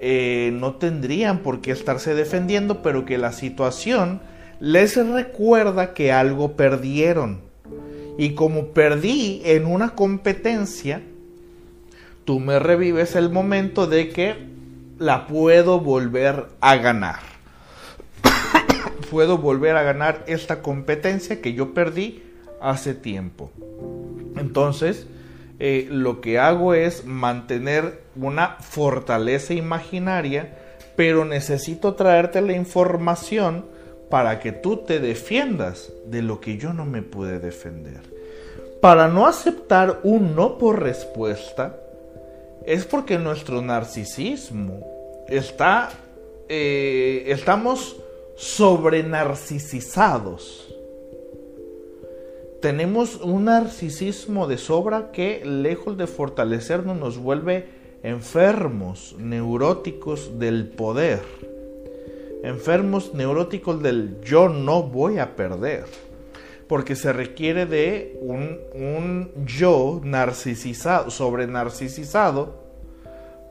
eh, 0.00 0.50
no 0.54 0.74
tendrían 0.74 1.38
por 1.38 1.60
qué 1.60 1.72
estarse 1.72 2.14
defendiendo, 2.14 2.82
pero 2.82 3.04
que 3.04 3.18
la 3.18 3.32
situación 3.32 4.20
les 4.60 4.96
recuerda 4.96 5.94
que 5.94 6.12
algo 6.12 6.52
perdieron. 6.52 7.40
Y 8.16 8.34
como 8.34 8.68
perdí 8.68 9.42
en 9.44 9.66
una 9.66 9.90
competencia, 9.90 11.02
tú 12.24 12.40
me 12.40 12.58
revives 12.58 13.14
el 13.14 13.30
momento 13.30 13.86
de 13.86 14.08
que 14.08 14.34
la 14.98 15.26
puedo 15.26 15.80
volver 15.80 16.46
a 16.60 16.76
ganar. 16.76 17.20
puedo 19.10 19.38
volver 19.38 19.76
a 19.76 19.82
ganar 19.82 20.24
esta 20.26 20.60
competencia 20.60 21.40
que 21.40 21.54
yo 21.54 21.74
perdí 21.74 22.22
hace 22.60 22.94
tiempo. 22.94 23.50
Entonces, 24.36 25.06
eh, 25.60 25.86
lo 25.90 26.20
que 26.20 26.38
hago 26.38 26.74
es 26.74 27.04
mantener 27.04 28.02
una 28.20 28.56
fortaleza 28.60 29.54
imaginaria, 29.54 30.56
pero 30.96 31.24
necesito 31.24 31.94
traerte 31.94 32.40
la 32.40 32.54
información 32.54 33.64
para 34.10 34.40
que 34.40 34.50
tú 34.52 34.78
te 34.78 34.98
defiendas 35.00 35.92
de 36.06 36.22
lo 36.22 36.40
que 36.40 36.56
yo 36.56 36.72
no 36.72 36.84
me 36.84 37.02
pude 37.02 37.38
defender. 37.38 38.00
Para 38.80 39.06
no 39.08 39.26
aceptar 39.26 40.00
un 40.02 40.34
no 40.34 40.58
por 40.58 40.82
respuesta, 40.82 41.78
es 42.64 42.84
porque 42.84 43.18
nuestro 43.18 43.62
narcisismo 43.62 45.24
está, 45.28 45.90
eh, 46.48 47.22
estamos 47.26 47.96
sobrenarcisizados. 48.36 50.74
Tenemos 52.60 53.16
un 53.16 53.46
narcisismo 53.46 54.46
de 54.46 54.58
sobra 54.58 55.10
que, 55.12 55.42
lejos 55.44 55.96
de 55.96 56.06
fortalecernos, 56.06 56.96
nos 56.96 57.18
vuelve 57.18 57.77
enfermos, 58.02 59.14
neuróticos 59.18 60.38
del 60.38 60.68
poder. 60.68 61.22
Enfermos 62.42 63.14
neuróticos 63.14 63.82
del 63.82 64.20
yo 64.22 64.48
no 64.48 64.82
voy 64.82 65.18
a 65.18 65.34
perder 65.34 65.84
porque 66.68 66.94
se 66.94 67.12
requiere 67.12 67.66
de 67.66 68.18
un, 68.20 69.32
yo 69.46 70.00
narcisizado, 70.04 71.10
sobre 71.10 71.46
narcisizado, 71.46 72.68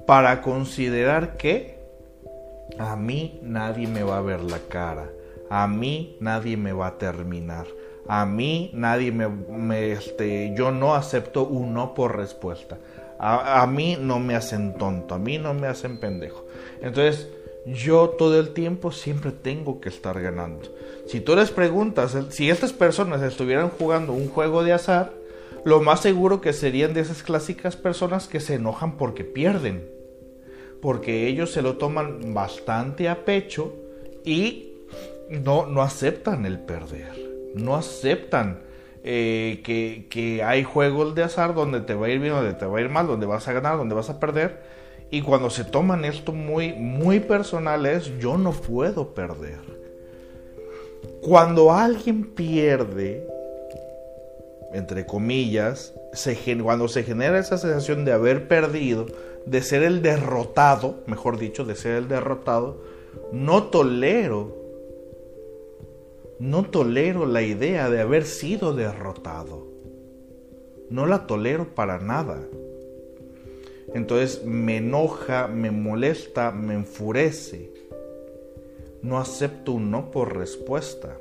para 0.06 0.42
considerar 0.42 1.36
que 1.36 1.80
a 2.78 2.96
mí 2.96 3.40
nadie 3.42 3.88
me 3.88 4.04
va 4.04 4.20
a 4.20 4.22
ver 4.22 4.42
la 4.42 4.60
cara, 4.60 5.10
a 5.50 5.68
mí 5.68 6.16
nadie 6.22 6.56
me 6.56 6.72
va 6.72 6.88
a 6.88 6.98
terminar, 6.98 7.66
a 8.08 8.26
mí 8.26 8.72
nadie 8.74 9.12
me, 9.12 9.92
este, 9.92 10.54
yo 10.56 10.72
no 10.72 10.94
acepto 10.96 11.44
un 11.44 11.74
no 11.74 11.94
por 11.96 12.16
respuesta, 12.16 12.78
a, 13.20 13.66
mí 13.68 13.98
no 14.00 14.20
me 14.20 14.36
hacen 14.36 14.76
tonto, 14.78 15.16
a 15.16 15.20
mí 15.20 15.38
no 15.38 15.54
me 15.54 15.68
hacen 15.68 16.00
pendejo. 16.00 16.46
Entonces, 16.82 17.28
yo 17.66 18.10
todo 18.10 18.40
el 18.40 18.50
tiempo 18.54 18.92
siempre 18.92 19.32
tengo 19.32 19.82
que 19.82 19.90
estar 19.90 20.22
ganando. 20.22 20.70
Si 21.08 21.20
tú 21.20 21.36
les 21.36 21.52
preguntas, 21.52 22.18
si 22.30 22.50
estas 22.50 22.74
personas 22.74 23.22
estuvieran 23.22 23.70
jugando 23.70 24.14
un 24.14 24.30
juego 24.30 24.64
de 24.64 24.74
azar, 24.74 25.14
lo 25.64 25.82
más 25.82 26.02
seguro 26.02 26.40
que 26.42 26.54
serían 26.54 26.94
de 26.94 27.02
esas 27.02 27.24
clásicas 27.24 27.76
personas 27.76 28.28
que 28.28 28.40
se 28.40 28.56
enojan 28.56 28.98
porque 28.98 29.24
pierden. 29.24 29.90
Porque 30.82 31.28
ellos 31.28 31.52
se 31.52 31.62
lo 31.62 31.78
toman 31.78 32.34
bastante 32.34 33.10
a 33.10 33.26
pecho 33.26 33.74
y 34.24 34.76
no, 35.30 35.66
no 35.66 35.82
aceptan 35.82 36.46
el 36.46 36.60
perder. 36.60 37.12
No 37.56 37.76
aceptan 37.76 38.62
eh, 39.10 40.04
que, 40.10 40.44
hay 40.44 40.66
juegos 40.66 41.16
de 41.16 41.24
azar 41.24 41.56
donde 41.56 41.80
te 41.80 41.94
va 41.94 42.08
a 42.08 42.10
ir 42.10 42.20
bien, 42.20 42.34
donde 42.34 42.54
te 42.54 42.66
va 42.66 42.78
a 42.78 42.82
ir 42.82 42.90
mal, 42.90 43.08
donde 43.08 43.26
vas 43.26 43.48
a 43.48 43.54
ganar, 43.54 43.78
donde 43.78 43.96
vas 43.96 44.10
a 44.10 44.20
perder. 44.20 44.58
Y 45.10 45.22
cuando 45.22 45.50
se 45.50 45.64
toman 45.64 46.04
esto 46.04 46.34
muy, 46.34 46.74
muy 46.74 47.22
personal 47.22 47.86
es 47.86 48.12
yo 48.20 48.38
no 48.38 48.52
puedo 48.52 49.14
perder. 49.14 49.60
Cuando 51.22 51.72
alguien 51.72 52.26
pierde, 52.26 53.26
entre 54.74 55.06
comillas, 55.06 55.94
cuando 56.62 56.90
se 56.90 57.04
genera 57.04 57.40
esa 57.40 57.58
sensación 57.58 58.04
de 58.04 58.12
haber 58.12 58.50
perdido, 58.50 59.06
de 59.46 59.62
ser 59.62 59.84
el 59.84 60.02
derrotado, 60.02 60.96
mejor 61.06 61.38
dicho, 61.38 61.64
de 61.64 61.76
ser 61.76 61.94
el 61.94 62.10
derrotado, 62.10 62.82
no 63.32 63.64
tolero, 63.68 64.57
no 66.40 66.64
tolero 66.70 67.26
la 67.26 67.42
idea 67.42 67.90
de 67.90 68.02
haber 68.02 68.26
sido 68.26 68.74
derrotado. 68.74 69.68
No 70.90 71.06
la 71.06 71.26
tolero 71.26 71.74
para 71.74 72.00
nada. 72.00 72.42
Entonces 73.94 74.46
me 74.46 74.78
enoja, 74.78 75.48
me 75.48 75.72
molesta, 75.72 76.52
me 76.52 76.76
enfurece. 76.76 77.72
No 79.02 79.18
acepto 79.20 79.74
un 79.74 79.90
no 79.90 80.12
por 80.12 80.38
respuesta. 80.38 81.18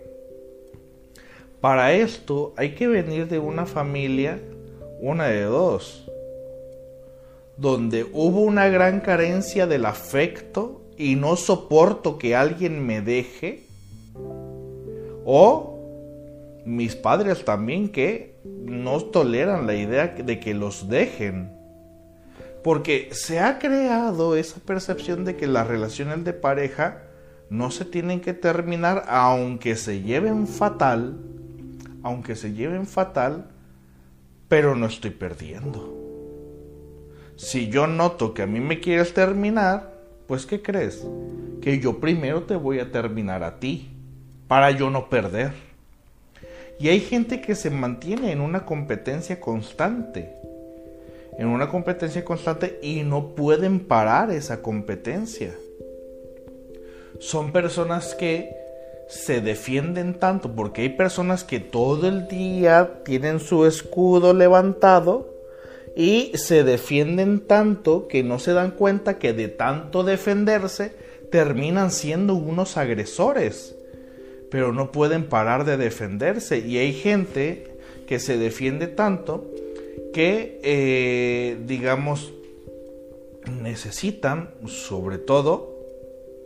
Para 1.61 1.95
esto 1.95 2.53
hay 2.57 2.75
que 2.75 2.87
venir 2.87 3.29
de 3.29 3.39
una 3.39 3.67
familia, 3.67 4.41
una 5.01 5.27
de 5.29 5.43
dos, 5.43 6.07
donde 7.57 8.05
hubo 8.13 8.43
una 8.43 8.69
gran 8.69 9.01
carencia 9.01 9.67
del 9.67 9.87
afecto 9.87 10.83
y 10.99 11.17
no 11.17 11.37
soporto 11.37 12.19
que 12.19 12.37
alguien 12.37 12.87
me 12.87 13.01
deje, 13.01 13.66
o 15.27 16.63
mis 16.65 16.97
padres 16.97 17.45
también 17.45 17.91
que 17.91 18.39
no 18.45 18.99
toleran 19.01 19.67
la 19.67 19.75
idea 19.75 20.07
de 20.07 20.41
que 20.41 20.55
los 20.55 20.89
dejen. 20.89 21.53
Porque 22.65 23.11
se 23.13 23.41
ha 23.41 23.59
creado 23.59 24.37
esa 24.37 24.61
percepción 24.61 25.25
de 25.25 25.37
que 25.37 25.47
las 25.47 25.67
relaciones 25.67 26.25
de 26.25 26.33
pareja 26.33 27.03
no 27.51 27.71
se 27.71 27.85
tienen 27.85 28.21
que 28.21 28.33
terminar 28.33 29.05
aunque 29.09 29.77
se 29.77 30.01
lleven 30.01 30.47
fatal 30.47 31.19
aunque 32.07 32.37
se 32.37 32.53
lleven 32.53 32.87
fatal, 32.87 33.49
pero 34.47 34.77
no 34.77 34.87
estoy 34.87 35.11
perdiendo. 35.11 35.93
Si 37.35 37.69
yo 37.69 37.89
noto 37.89 38.33
que 38.33 38.43
a 38.43 38.47
mí 38.47 38.61
me 38.61 38.79
quieres 38.79 39.13
terminar, 39.13 39.93
pues 40.29 40.47
¿qué 40.47 40.63
crees? 40.63 41.05
Que 41.61 41.81
yo 41.81 41.99
primero 41.99 42.45
te 42.45 42.55
voy 42.55 42.79
a 42.79 42.93
terminar 42.93 43.43
a 43.43 43.59
ti, 43.59 43.91
para 44.49 44.71
yo 44.71 44.91
no 44.91 45.09
perder. 45.09 45.53
Y 46.79 46.89
hay 46.89 47.01
gente 47.01 47.41
que 47.41 47.55
se 47.55 47.71
mantiene 47.71 48.33
en 48.33 48.41
una 48.41 48.67
competencia 48.67 49.41
constante, 49.41 50.35
en 51.39 51.49
una 51.49 51.69
competencia 51.69 52.25
constante 52.25 52.79
y 52.83 53.03
no 53.03 53.35
pueden 53.35 53.81
parar 53.81 54.31
esa 54.31 54.61
competencia. 54.61 55.55
Son 57.19 57.51
personas 57.51 58.15
que 58.15 58.55
se 59.09 59.41
defienden 59.41 60.15
tanto 60.15 60.55
porque 60.55 60.83
hay 60.83 60.89
personas 60.91 61.45
que 61.45 61.61
todo 61.61 62.09
el 62.09 62.29
día 62.29 63.03
tienen 63.05 63.41
su 63.41 63.65
escudo 63.65 64.35
levantado 64.35 65.35
y 65.97 66.33
se 66.35 66.63
defienden 66.63 67.41
tanto 67.41 68.07
que 68.07 68.23
no 68.23 68.39
se 68.39 68.53
dan 68.53 68.73
cuenta 68.73 69.19
que 69.19 69.33
de 69.33 69.49
tanto 69.49 70.03
defenderse 70.03 70.93
terminan 71.31 71.91
siendo 71.91 72.35
unos 72.35 72.77
agresores 72.77 73.77
pero 74.51 74.73
no 74.73 74.93
pueden 74.93 75.25
parar 75.25 75.65
de 75.65 75.77
defenderse 75.77 76.59
y 76.59 76.79
hay 76.79 76.93
gente 76.93 77.77
que 78.07 78.19
se 78.19 78.39
defiende 78.39 78.87
tanto 78.87 79.51
que 80.13 80.61
eh, 80.63 81.59
digamos 81.67 82.33
necesitan 83.63 84.51
sobre 84.67 85.19
todo 85.19 85.77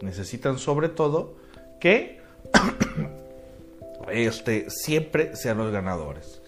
necesitan 0.02 0.58
sobre 0.58 0.88
todo 0.88 1.34
que 1.80 2.20
este, 4.12 4.70
siempre 4.70 5.36
sean 5.36 5.58
los 5.58 5.72
ganadores. 5.72 6.40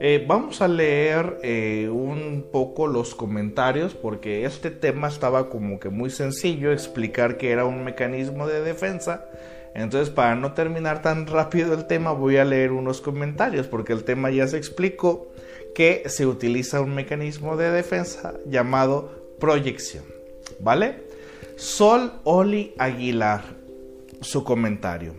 Eh, 0.00 0.24
vamos 0.26 0.62
a 0.62 0.68
leer 0.68 1.38
eh, 1.42 1.88
un 1.90 2.46
poco 2.52 2.86
los 2.86 3.14
comentarios 3.14 3.94
porque 3.94 4.44
este 4.44 4.70
tema 4.70 5.08
estaba 5.08 5.48
como 5.48 5.80
que 5.80 5.88
muy 5.88 6.10
sencillo 6.10 6.72
explicar 6.72 7.36
que 7.36 7.50
era 7.50 7.64
un 7.64 7.84
mecanismo 7.84 8.46
de 8.46 8.62
defensa. 8.62 9.24
Entonces 9.78 10.10
para 10.10 10.34
no 10.34 10.54
terminar 10.54 11.02
tan 11.02 11.26
rápido 11.26 11.72
el 11.72 11.86
tema 11.86 12.10
voy 12.10 12.36
a 12.36 12.44
leer 12.44 12.72
unos 12.72 13.00
comentarios 13.00 13.68
porque 13.68 13.92
el 13.92 14.02
tema 14.02 14.28
ya 14.30 14.48
se 14.48 14.56
explicó 14.56 15.28
que 15.72 16.02
se 16.06 16.26
utiliza 16.26 16.80
un 16.80 16.96
mecanismo 16.96 17.56
de 17.56 17.70
defensa 17.70 18.34
llamado 18.44 19.36
proyección. 19.38 20.04
¿Vale? 20.58 21.04
Sol 21.54 22.12
Oli 22.24 22.74
Aguilar, 22.78 23.44
su 24.20 24.42
comentario. 24.42 25.14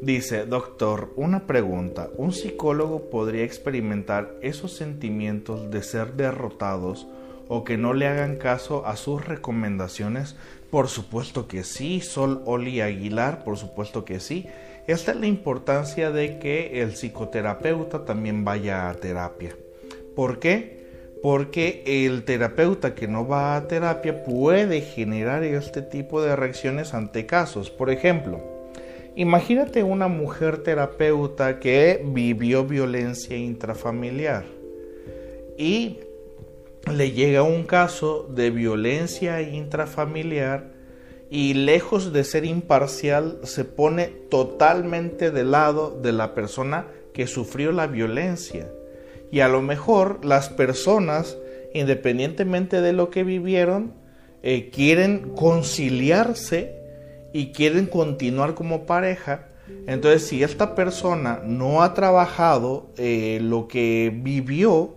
Dice, 0.00 0.46
doctor, 0.46 1.12
una 1.16 1.46
pregunta. 1.46 2.08
¿Un 2.16 2.32
psicólogo 2.32 3.10
podría 3.10 3.44
experimentar 3.44 4.34
esos 4.40 4.72
sentimientos 4.72 5.70
de 5.70 5.82
ser 5.82 6.14
derrotados 6.14 7.06
o 7.48 7.62
que 7.62 7.76
no 7.76 7.92
le 7.92 8.08
hagan 8.08 8.36
caso 8.36 8.86
a 8.86 8.96
sus 8.96 9.24
recomendaciones? 9.24 10.34
Por 10.72 10.88
supuesto 10.88 11.46
que 11.46 11.64
sí, 11.64 12.00
Sol 12.00 12.40
Oli 12.46 12.80
Aguilar, 12.80 13.44
por 13.44 13.58
supuesto 13.58 14.06
que 14.06 14.20
sí. 14.20 14.46
Esta 14.86 15.12
es 15.12 15.18
la 15.18 15.26
importancia 15.26 16.10
de 16.10 16.38
que 16.38 16.80
el 16.80 16.92
psicoterapeuta 16.92 18.06
también 18.06 18.42
vaya 18.42 18.88
a 18.88 18.94
terapia. 18.94 19.54
¿Por 20.16 20.38
qué? 20.38 20.80
Porque 21.22 21.82
el 21.84 22.24
terapeuta 22.24 22.94
que 22.94 23.06
no 23.06 23.28
va 23.28 23.54
a 23.54 23.68
terapia 23.68 24.24
puede 24.24 24.80
generar 24.80 25.44
este 25.44 25.82
tipo 25.82 26.22
de 26.22 26.36
reacciones 26.36 26.94
ante 26.94 27.26
casos. 27.26 27.68
Por 27.68 27.90
ejemplo, 27.90 28.40
Imagínate 29.14 29.82
una 29.82 30.08
mujer 30.08 30.62
terapeuta 30.62 31.60
que 31.60 32.02
vivió 32.02 32.64
violencia 32.64 33.36
intrafamiliar 33.36 34.46
y 35.58 35.98
le 36.90 37.12
llega 37.12 37.42
un 37.42 37.64
caso 37.64 38.28
de 38.34 38.50
violencia 38.50 39.40
intrafamiliar 39.42 40.72
y 41.30 41.54
lejos 41.54 42.12
de 42.12 42.24
ser 42.24 42.44
imparcial 42.44 43.38
se 43.44 43.64
pone 43.64 44.06
totalmente 44.06 45.30
del 45.30 45.52
lado 45.52 45.98
de 46.02 46.12
la 46.12 46.34
persona 46.34 46.86
que 47.14 47.26
sufrió 47.26 47.72
la 47.72 47.86
violencia. 47.86 48.68
Y 49.30 49.40
a 49.40 49.48
lo 49.48 49.62
mejor 49.62 50.24
las 50.24 50.50
personas, 50.50 51.38
independientemente 51.72 52.82
de 52.82 52.92
lo 52.92 53.08
que 53.08 53.24
vivieron, 53.24 53.94
eh, 54.42 54.70
quieren 54.70 55.30
conciliarse 55.34 56.76
y 57.32 57.52
quieren 57.52 57.86
continuar 57.86 58.54
como 58.54 58.84
pareja, 58.84 59.48
entonces 59.86 60.26
si 60.26 60.42
esta 60.42 60.74
persona 60.74 61.40
no 61.44 61.82
ha 61.82 61.94
trabajado 61.94 62.90
eh, 62.98 63.38
lo 63.40 63.68
que 63.68 64.12
vivió, 64.14 64.96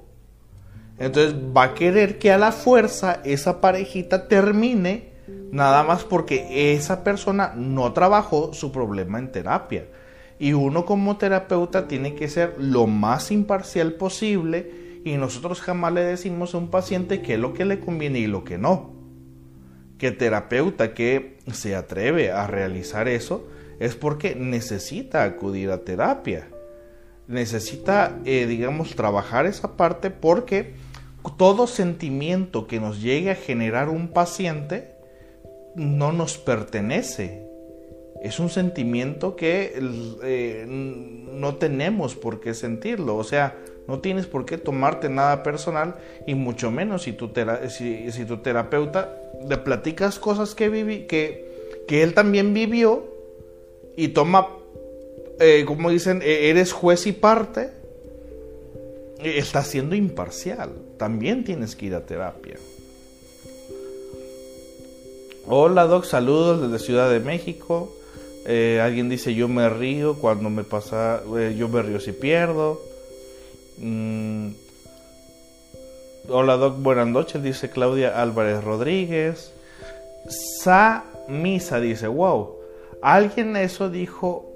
entonces 0.97 1.35
va 1.35 1.63
a 1.63 1.73
querer 1.73 2.17
que 2.19 2.31
a 2.31 2.37
la 2.37 2.51
fuerza 2.51 3.21
esa 3.23 3.61
parejita 3.61 4.27
termine 4.27 5.13
nada 5.51 5.83
más 5.83 6.03
porque 6.03 6.73
esa 6.73 7.03
persona 7.03 7.53
no 7.55 7.93
trabajó 7.93 8.53
su 8.53 8.71
problema 8.71 9.19
en 9.19 9.31
terapia. 9.31 9.87
Y 10.37 10.53
uno 10.53 10.85
como 10.85 11.17
terapeuta 11.17 11.87
tiene 11.87 12.13
que 12.15 12.27
ser 12.27 12.55
lo 12.57 12.87
más 12.87 13.31
imparcial 13.31 13.93
posible 13.93 15.01
y 15.05 15.15
nosotros 15.17 15.61
jamás 15.61 15.93
le 15.93 16.01
decimos 16.01 16.53
a 16.53 16.57
un 16.57 16.69
paciente 16.69 17.21
qué 17.21 17.35
es 17.35 17.39
lo 17.39 17.53
que 17.53 17.65
le 17.65 17.79
conviene 17.79 18.19
y 18.19 18.27
lo 18.27 18.43
que 18.43 18.57
no 18.57 18.95
que 19.97 20.11
terapeuta 20.11 20.93
que 20.93 21.37
se 21.51 21.75
atreve 21.75 22.31
a 22.31 22.47
realizar 22.47 23.07
eso 23.07 23.47
es 23.79 23.95
porque 23.95 24.35
necesita 24.35 25.23
acudir 25.23 25.71
a 25.71 25.83
terapia. 25.83 26.49
Necesita, 27.27 28.19
eh, 28.25 28.45
digamos, 28.45 28.95
trabajar 28.95 29.45
esa 29.45 29.77
parte 29.77 30.11
porque 30.11 30.73
todo 31.37 31.67
sentimiento 31.67 32.67
que 32.67 32.79
nos 32.79 33.01
llegue 33.01 33.31
a 33.31 33.35
generar 33.35 33.89
un 33.89 34.09
paciente 34.09 34.95
no 35.75 36.11
nos 36.11 36.37
pertenece. 36.37 37.45
Es 38.21 38.39
un 38.39 38.49
sentimiento 38.49 39.35
que 39.35 39.73
eh, 40.23 40.65
no 40.67 41.55
tenemos 41.55 42.15
por 42.15 42.39
qué 42.39 42.53
sentirlo. 42.53 43.17
O 43.17 43.23
sea, 43.23 43.55
no 43.87 43.99
tienes 43.99 44.25
por 44.25 44.45
qué 44.45 44.57
tomarte 44.57 45.09
nada 45.09 45.43
personal 45.43 45.95
y 46.25 46.33
mucho 46.33 46.71
menos 46.71 47.03
si 47.03 47.13
tu, 47.13 47.31
si, 47.69 48.25
tu 48.25 48.37
terapeuta 48.37 49.21
le 49.47 49.57
platicas 49.57 50.17
cosas 50.17 50.55
que, 50.55 50.69
viví, 50.69 51.05
que, 51.05 51.83
que 51.87 52.01
él 52.01 52.13
también 52.13 52.53
vivió 52.53 53.05
y 53.95 54.09
toma, 54.09 54.47
eh, 55.39 55.63
como 55.65 55.89
dicen, 55.89 56.21
e, 56.21 56.49
eres 56.49 56.73
juez 56.73 57.07
y 57.07 57.11
parte. 57.11 57.71
está 59.19 59.63
siendo 59.63 59.95
imparcial. 59.95 60.71
También 60.97 61.43
tienes 61.43 61.75
que 61.75 61.87
ir 61.87 61.95
a 61.95 62.05
terapia. 62.05 62.55
Hola 65.47 65.85
Doc, 65.85 66.05
saludos 66.05 66.61
desde 66.61 66.83
Ciudad 66.83 67.09
de 67.09 67.19
México. 67.19 67.95
Eh, 68.47 68.79
alguien 68.81 69.09
dice 69.09 69.35
yo 69.35 69.47
me 69.47 69.69
río 69.69 70.15
cuando 70.15 70.49
me 70.49 70.63
pasa, 70.63 71.21
eh, 71.37 71.55
yo 71.57 71.69
me 71.69 71.83
río 71.83 71.99
si 71.99 72.13
pierdo. 72.13 72.81
Mm. 73.77 74.49
Hola 76.29 76.57
Doc, 76.57 76.77
buenas 76.79 77.07
noches, 77.07 77.43
dice 77.43 77.69
Claudia 77.69 78.19
Álvarez 78.19 78.63
Rodríguez. 78.63 79.51
Sa 80.63 81.03
Misa 81.27 81.79
dice, 81.79 82.07
wow, 82.07 82.55
alguien 83.03 83.55
eso 83.55 83.91
dijo, 83.91 84.54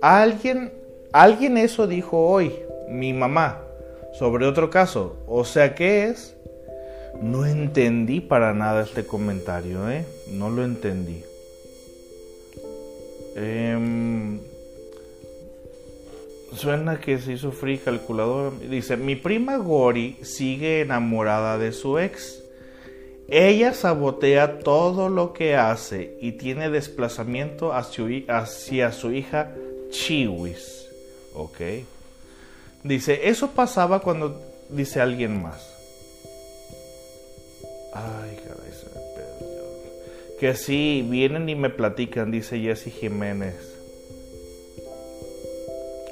alguien, 0.00 0.72
alguien 1.12 1.56
eso 1.56 1.86
dijo 1.86 2.18
hoy, 2.18 2.54
mi 2.88 3.12
mamá, 3.12 3.62
sobre 4.18 4.46
otro 4.46 4.70
caso. 4.70 5.16
O 5.26 5.44
sea, 5.44 5.74
¿qué 5.74 6.04
es? 6.04 6.36
No 7.20 7.46
entendí 7.46 8.20
para 8.20 8.54
nada 8.54 8.82
este 8.82 9.04
comentario, 9.04 9.90
¿eh? 9.90 10.04
No 10.30 10.50
lo 10.50 10.64
entendí. 10.64 11.24
Em, 13.34 14.40
suena 16.54 17.00
que 17.00 17.18
se 17.18 17.32
hizo 17.32 17.52
free 17.52 17.78
calculadora. 17.78 18.56
Dice, 18.68 18.96
mi 18.96 19.16
prima 19.16 19.56
Gori 19.56 20.18
sigue 20.22 20.80
enamorada 20.80 21.58
de 21.58 21.72
su 21.72 21.98
ex. 21.98 22.42
Ella 23.28 23.74
sabotea 23.74 24.58
todo 24.60 25.10
lo 25.10 25.34
que 25.34 25.54
hace 25.54 26.16
y 26.20 26.32
tiene 26.32 26.70
desplazamiento 26.70 27.72
hacia, 27.74 28.90
su 28.92 29.12
hija 29.12 29.54
Chiwis. 29.90 30.88
Ok. 31.34 31.60
Dice, 32.84 33.28
eso 33.28 33.50
pasaba 33.50 34.00
cuando 34.00 34.40
dice 34.68 35.00
alguien 35.00 35.42
más. 35.42 35.66
Ay, 37.92 38.36
caray, 38.36 38.72
se 38.72 38.86
me 38.86 39.00
perdió. 39.14 40.38
Que 40.38 40.54
sí, 40.54 41.06
vienen 41.08 41.48
y 41.48 41.54
me 41.54 41.70
platican, 41.70 42.30
dice 42.30 42.60
Jesse 42.60 42.92
Jiménez. 42.92 43.56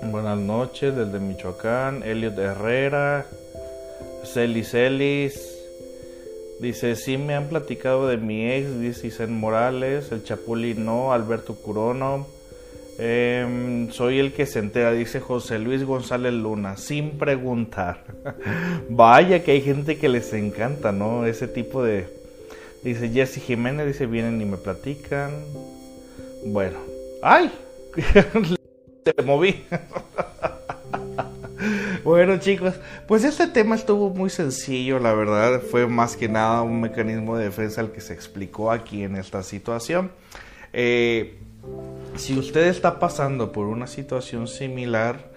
Buenas 0.03 0.39
noches 0.39 0.95
desde 0.95 1.18
Michoacán, 1.18 2.03
Elliot 2.03 2.39
Herrera, 2.39 3.27
Celis 4.24 4.70
Celis. 4.70 5.57
Dice, 6.61 6.97
sí 6.97 7.18
me 7.18 7.35
han 7.35 7.49
platicado 7.49 8.09
de 8.09 8.16
mi 8.16 8.51
ex, 8.51 8.81
dice 8.81 9.09
Isen 9.09 9.33
Morales, 9.33 10.11
el 10.11 10.24
Chapulín 10.24 10.85
no, 10.85 11.12
Alberto 11.12 11.55
Curono. 11.55 12.27
Em, 12.99 13.91
soy 13.91 14.19
el 14.19 14.33
que 14.33 14.47
se 14.47 14.59
entera, 14.59 14.93
dice 14.93 15.21
José 15.21 15.59
Luis 15.59 15.85
González 15.85 16.33
Luna, 16.33 16.77
sin 16.77 17.19
preguntar. 17.19 18.05
Vaya 18.89 19.45
que 19.45 19.53
hay 19.53 19.61
gente 19.61 19.99
que 19.99 20.09
les 20.09 20.33
encanta, 20.33 20.93
¿no? 20.93 21.27
Ese 21.27 21.49
tipo 21.49 21.83
de... 21.83 22.09
Dice 22.83 23.09
Jesse 23.11 23.43
Jiménez, 23.43 23.87
dice, 23.87 24.07
vienen 24.07 24.41
y 24.41 24.45
me 24.45 24.57
platican. 24.57 25.31
Bueno. 26.47 26.79
¡Ay! 27.23 27.51
Se 29.05 29.23
moví. 29.23 29.65
Bueno 32.05 32.39
chicos, 32.39 32.75
pues 33.09 33.25
este 33.25 33.49
tema 33.49 33.75
estuvo 33.75 34.11
muy 34.11 34.31
sencillo, 34.31 35.01
la 35.01 35.13
verdad, 35.13 35.61
fue 35.61 35.89
más 35.89 36.17
que 36.17 36.29
nada 36.29 36.63
un 36.63 36.81
mecanismo 36.81 37.37
de 37.37 37.47
defensa 37.47 37.81
el 37.81 37.91
que 37.91 38.01
se 38.01 38.13
explicó 38.13 38.71
aquí 38.71 39.03
en 39.03 39.17
esta 39.17 39.43
situación. 39.43 40.13
Eh, 40.73 41.37
si 42.17 42.39
usted 42.39 42.67
está 42.67 42.99
pasando 42.99 43.53
por 43.53 43.67
una 43.67 43.87
situación 43.87 44.49
similar 44.49 45.31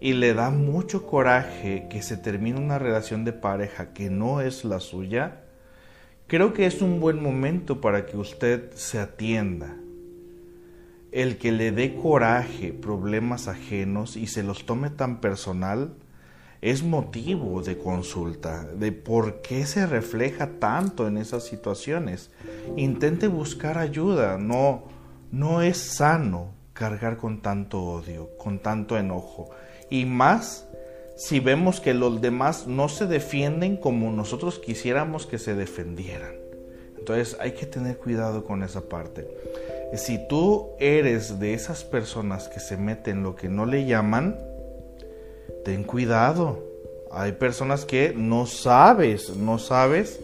y 0.00 0.14
le 0.14 0.34
da 0.34 0.50
mucho 0.50 1.06
coraje 1.06 1.86
que 1.90 2.02
se 2.02 2.16
termine 2.16 2.58
una 2.58 2.78
relación 2.78 3.24
de 3.24 3.32
pareja 3.32 3.92
que 3.92 4.10
no 4.10 4.40
es 4.40 4.64
la 4.64 4.80
suya, 4.80 5.42
creo 6.26 6.54
que 6.54 6.66
es 6.66 6.80
un 6.80 7.00
buen 7.00 7.22
momento 7.22 7.80
para 7.80 8.06
que 8.06 8.16
usted 8.16 8.72
se 8.74 8.98
atienda. 8.98 9.76
El 11.12 11.36
que 11.36 11.52
le 11.52 11.70
dé 11.70 11.94
coraje 11.94 12.72
problemas 12.72 13.46
ajenos 13.46 14.16
y 14.16 14.26
se 14.26 14.42
los 14.42 14.64
tome 14.64 14.88
tan 14.88 15.20
personal 15.20 15.94
es 16.62 16.82
motivo 16.82 17.60
de 17.62 17.76
consulta 17.76 18.64
de 18.64 18.92
por 18.92 19.42
qué 19.42 19.66
se 19.66 19.86
refleja 19.86 20.58
tanto 20.58 21.06
en 21.06 21.18
esas 21.18 21.44
situaciones. 21.44 22.30
Intente 22.76 23.28
buscar 23.28 23.76
ayuda, 23.78 24.38
no 24.38 24.84
no 25.32 25.62
es 25.62 25.78
sano 25.78 26.52
cargar 26.74 27.16
con 27.16 27.40
tanto 27.40 27.82
odio, 27.82 28.30
con 28.36 28.60
tanto 28.60 28.96
enojo. 28.96 29.50
Y 29.90 30.04
más 30.04 30.66
si 31.16 31.40
vemos 31.40 31.80
que 31.80 31.94
los 31.94 32.20
demás 32.20 32.66
no 32.66 32.88
se 32.88 33.06
defienden 33.06 33.76
como 33.76 34.10
nosotros 34.12 34.58
quisiéramos 34.58 35.26
que 35.26 35.38
se 35.38 35.54
defendieran. 35.54 36.34
Entonces 36.98 37.36
hay 37.40 37.52
que 37.52 37.66
tener 37.66 37.96
cuidado 37.96 38.44
con 38.44 38.62
esa 38.62 38.82
parte. 38.82 39.26
Si 39.96 40.26
tú 40.28 40.70
eres 40.78 41.40
de 41.40 41.54
esas 41.54 41.84
personas 41.84 42.48
que 42.48 42.60
se 42.60 42.76
meten 42.76 43.22
lo 43.22 43.34
que 43.34 43.48
no 43.48 43.66
le 43.66 43.86
llaman, 43.86 44.38
ten 45.64 45.84
cuidado. 45.84 46.62
Hay 47.10 47.32
personas 47.32 47.84
que 47.84 48.14
no 48.16 48.46
sabes, 48.46 49.36
no 49.36 49.58
sabes 49.58 50.20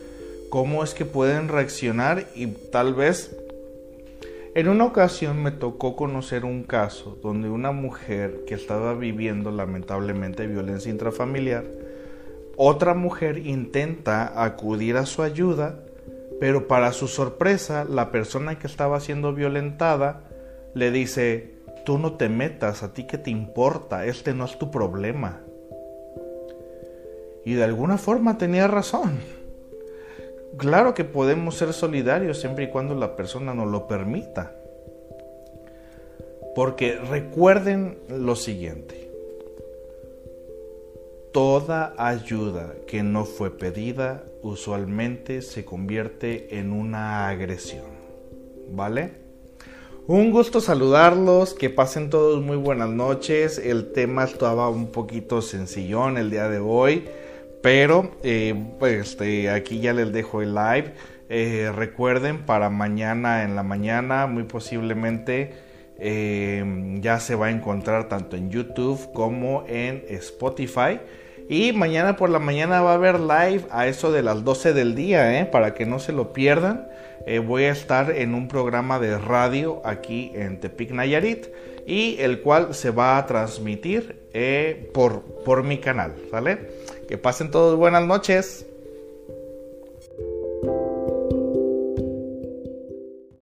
cómo 0.51 0.83
es 0.85 0.95
que 0.95 1.05
pueden 1.05 1.49
reaccionar 1.49 2.27
y 2.35 2.47
tal 2.47 2.95
vez 2.95 3.37
en 4.59 4.69
una 4.69 4.87
ocasión 4.87 5.41
me 5.41 5.53
tocó 5.53 5.95
conocer 5.95 6.45
un 6.45 6.65
caso 6.65 7.17
donde 7.23 7.49
una 7.49 7.71
mujer 7.71 8.43
que 8.45 8.55
estaba 8.55 8.93
viviendo 8.95 9.53
lamentablemente 9.53 10.49
violencia 10.49 10.91
intrafamiliar, 10.91 11.65
otra 12.57 12.95
mujer 12.95 13.39
intenta 13.39 14.43
acudir 14.43 14.97
a 14.97 15.07
su 15.07 15.23
ayuda, 15.23 15.79
pero 16.41 16.67
para 16.67 16.93
su 16.93 17.07
sorpresa 17.07 17.85
la 17.85 18.11
persona 18.11 18.59
que 18.59 18.67
estaba 18.67 18.99
siendo 18.99 19.33
violentada 19.33 20.25
le 20.75 20.91
dice, 20.91 21.55
tú 21.87 21.97
no 21.99 22.15
te 22.15 22.29
metas, 22.29 22.83
a 22.83 22.93
ti 22.93 23.07
que 23.07 23.17
te 23.17 23.31
importa, 23.31 24.07
este 24.07 24.35
no 24.35 24.45
es 24.45 24.59
tu 24.59 24.73
problema. 24.73 25.39
Y 27.45 27.55
de 27.55 27.63
alguna 27.63 27.97
forma 27.97 28.39
tenía 28.39 28.67
razón. 28.67 29.21
Claro 30.57 30.95
que 30.95 31.05
podemos 31.05 31.57
ser 31.57 31.73
solidarios 31.73 32.41
siempre 32.41 32.65
y 32.65 32.71
cuando 32.71 32.95
la 32.95 33.17
persona 33.17 33.55
nos 33.55 33.71
lo 33.71 33.87
permita. 33.87 34.55
Porque 36.55 36.97
recuerden 36.97 37.99
lo 38.09 38.35
siguiente. 38.35 39.11
Toda 41.33 41.95
ayuda 41.99 42.75
que 42.87 43.03
no 43.03 43.25
fue 43.25 43.57
pedida 43.57 44.25
usualmente 44.43 45.43
se 45.43 45.65
convierte 45.65 46.59
en 46.59 46.73
una 46.73 47.29
agresión. 47.29 47.99
¿Vale? 48.71 49.29
Un 50.07 50.31
gusto 50.31 50.63
saludarlos, 50.63 51.53
que 51.53 51.69
pasen 51.69 52.09
todos 52.09 52.43
muy 52.43 52.57
buenas 52.57 52.89
noches. 52.89 53.59
El 53.59 53.93
tema 53.93 54.25
estaba 54.25 54.71
un 54.71 54.91
poquito 54.91 55.43
sencillón 55.43 56.17
el 56.17 56.31
día 56.31 56.49
de 56.49 56.59
hoy. 56.59 57.05
Pero 57.63 58.13
eh, 58.23 58.55
pues 58.79 59.11
este, 59.11 59.51
aquí 59.51 59.81
ya 59.81 59.93
les 59.93 60.13
dejo 60.13 60.43
el 60.43 60.55
live. 60.55 60.93
Eh, 61.29 61.71
recuerden 61.75 62.45
para 62.47 62.71
mañana 62.71 63.43
en 63.43 63.55
la 63.55 63.63
mañana, 63.63 64.27
muy 64.27 64.45
posiblemente 64.45 65.53
eh, 65.99 66.65
ya 67.01 67.21
se 67.21 67.35
va 67.35 67.47
a 67.47 67.51
encontrar 67.51 68.09
tanto 68.09 68.37
en 68.37 68.51
YouTube 68.51 69.13
como 69.13 69.65
en 69.67 70.05
Spotify. 70.09 71.01
Y 71.49 71.73
mañana 71.73 72.17
por 72.17 72.31
la 72.31 72.39
mañana 72.39 72.83
va 72.83 72.93
a 72.93 72.95
haber 72.95 73.19
live 73.21 73.65
a 73.71 73.87
eso 73.87 74.13
de 74.13 74.23
las 74.23 74.45
12 74.45 74.75
del 74.75 74.95
día, 74.95 75.49
para 75.51 75.75
que 75.75 75.87
no 75.87 75.99
se 75.99 76.13
lo 76.13 76.33
pierdan. 76.33 76.89
voy 77.47 77.65
a 77.65 77.73
estar 77.73 78.11
en 78.11 78.35
un 78.35 78.49
programa 78.49 78.99
de 78.99 79.19
radio 79.19 79.81
aquí 79.85 80.31
en 80.35 80.61
Tepic 80.61 80.91
Nayarit 80.93 81.47
y 81.87 82.17
el 82.21 82.43
cual 82.43 82.75
se 82.75 82.91
va 82.91 83.17
a 83.17 83.25
transmitir 83.25 84.29
por, 84.93 85.23
por 85.45 85.63
mi 85.63 85.79
canal, 85.79 86.15
¿vale? 86.31 86.59
Que 87.09 87.17
pasen 87.17 87.51
todos 87.51 87.79
buenas 87.79 88.07
noches. 88.07 88.67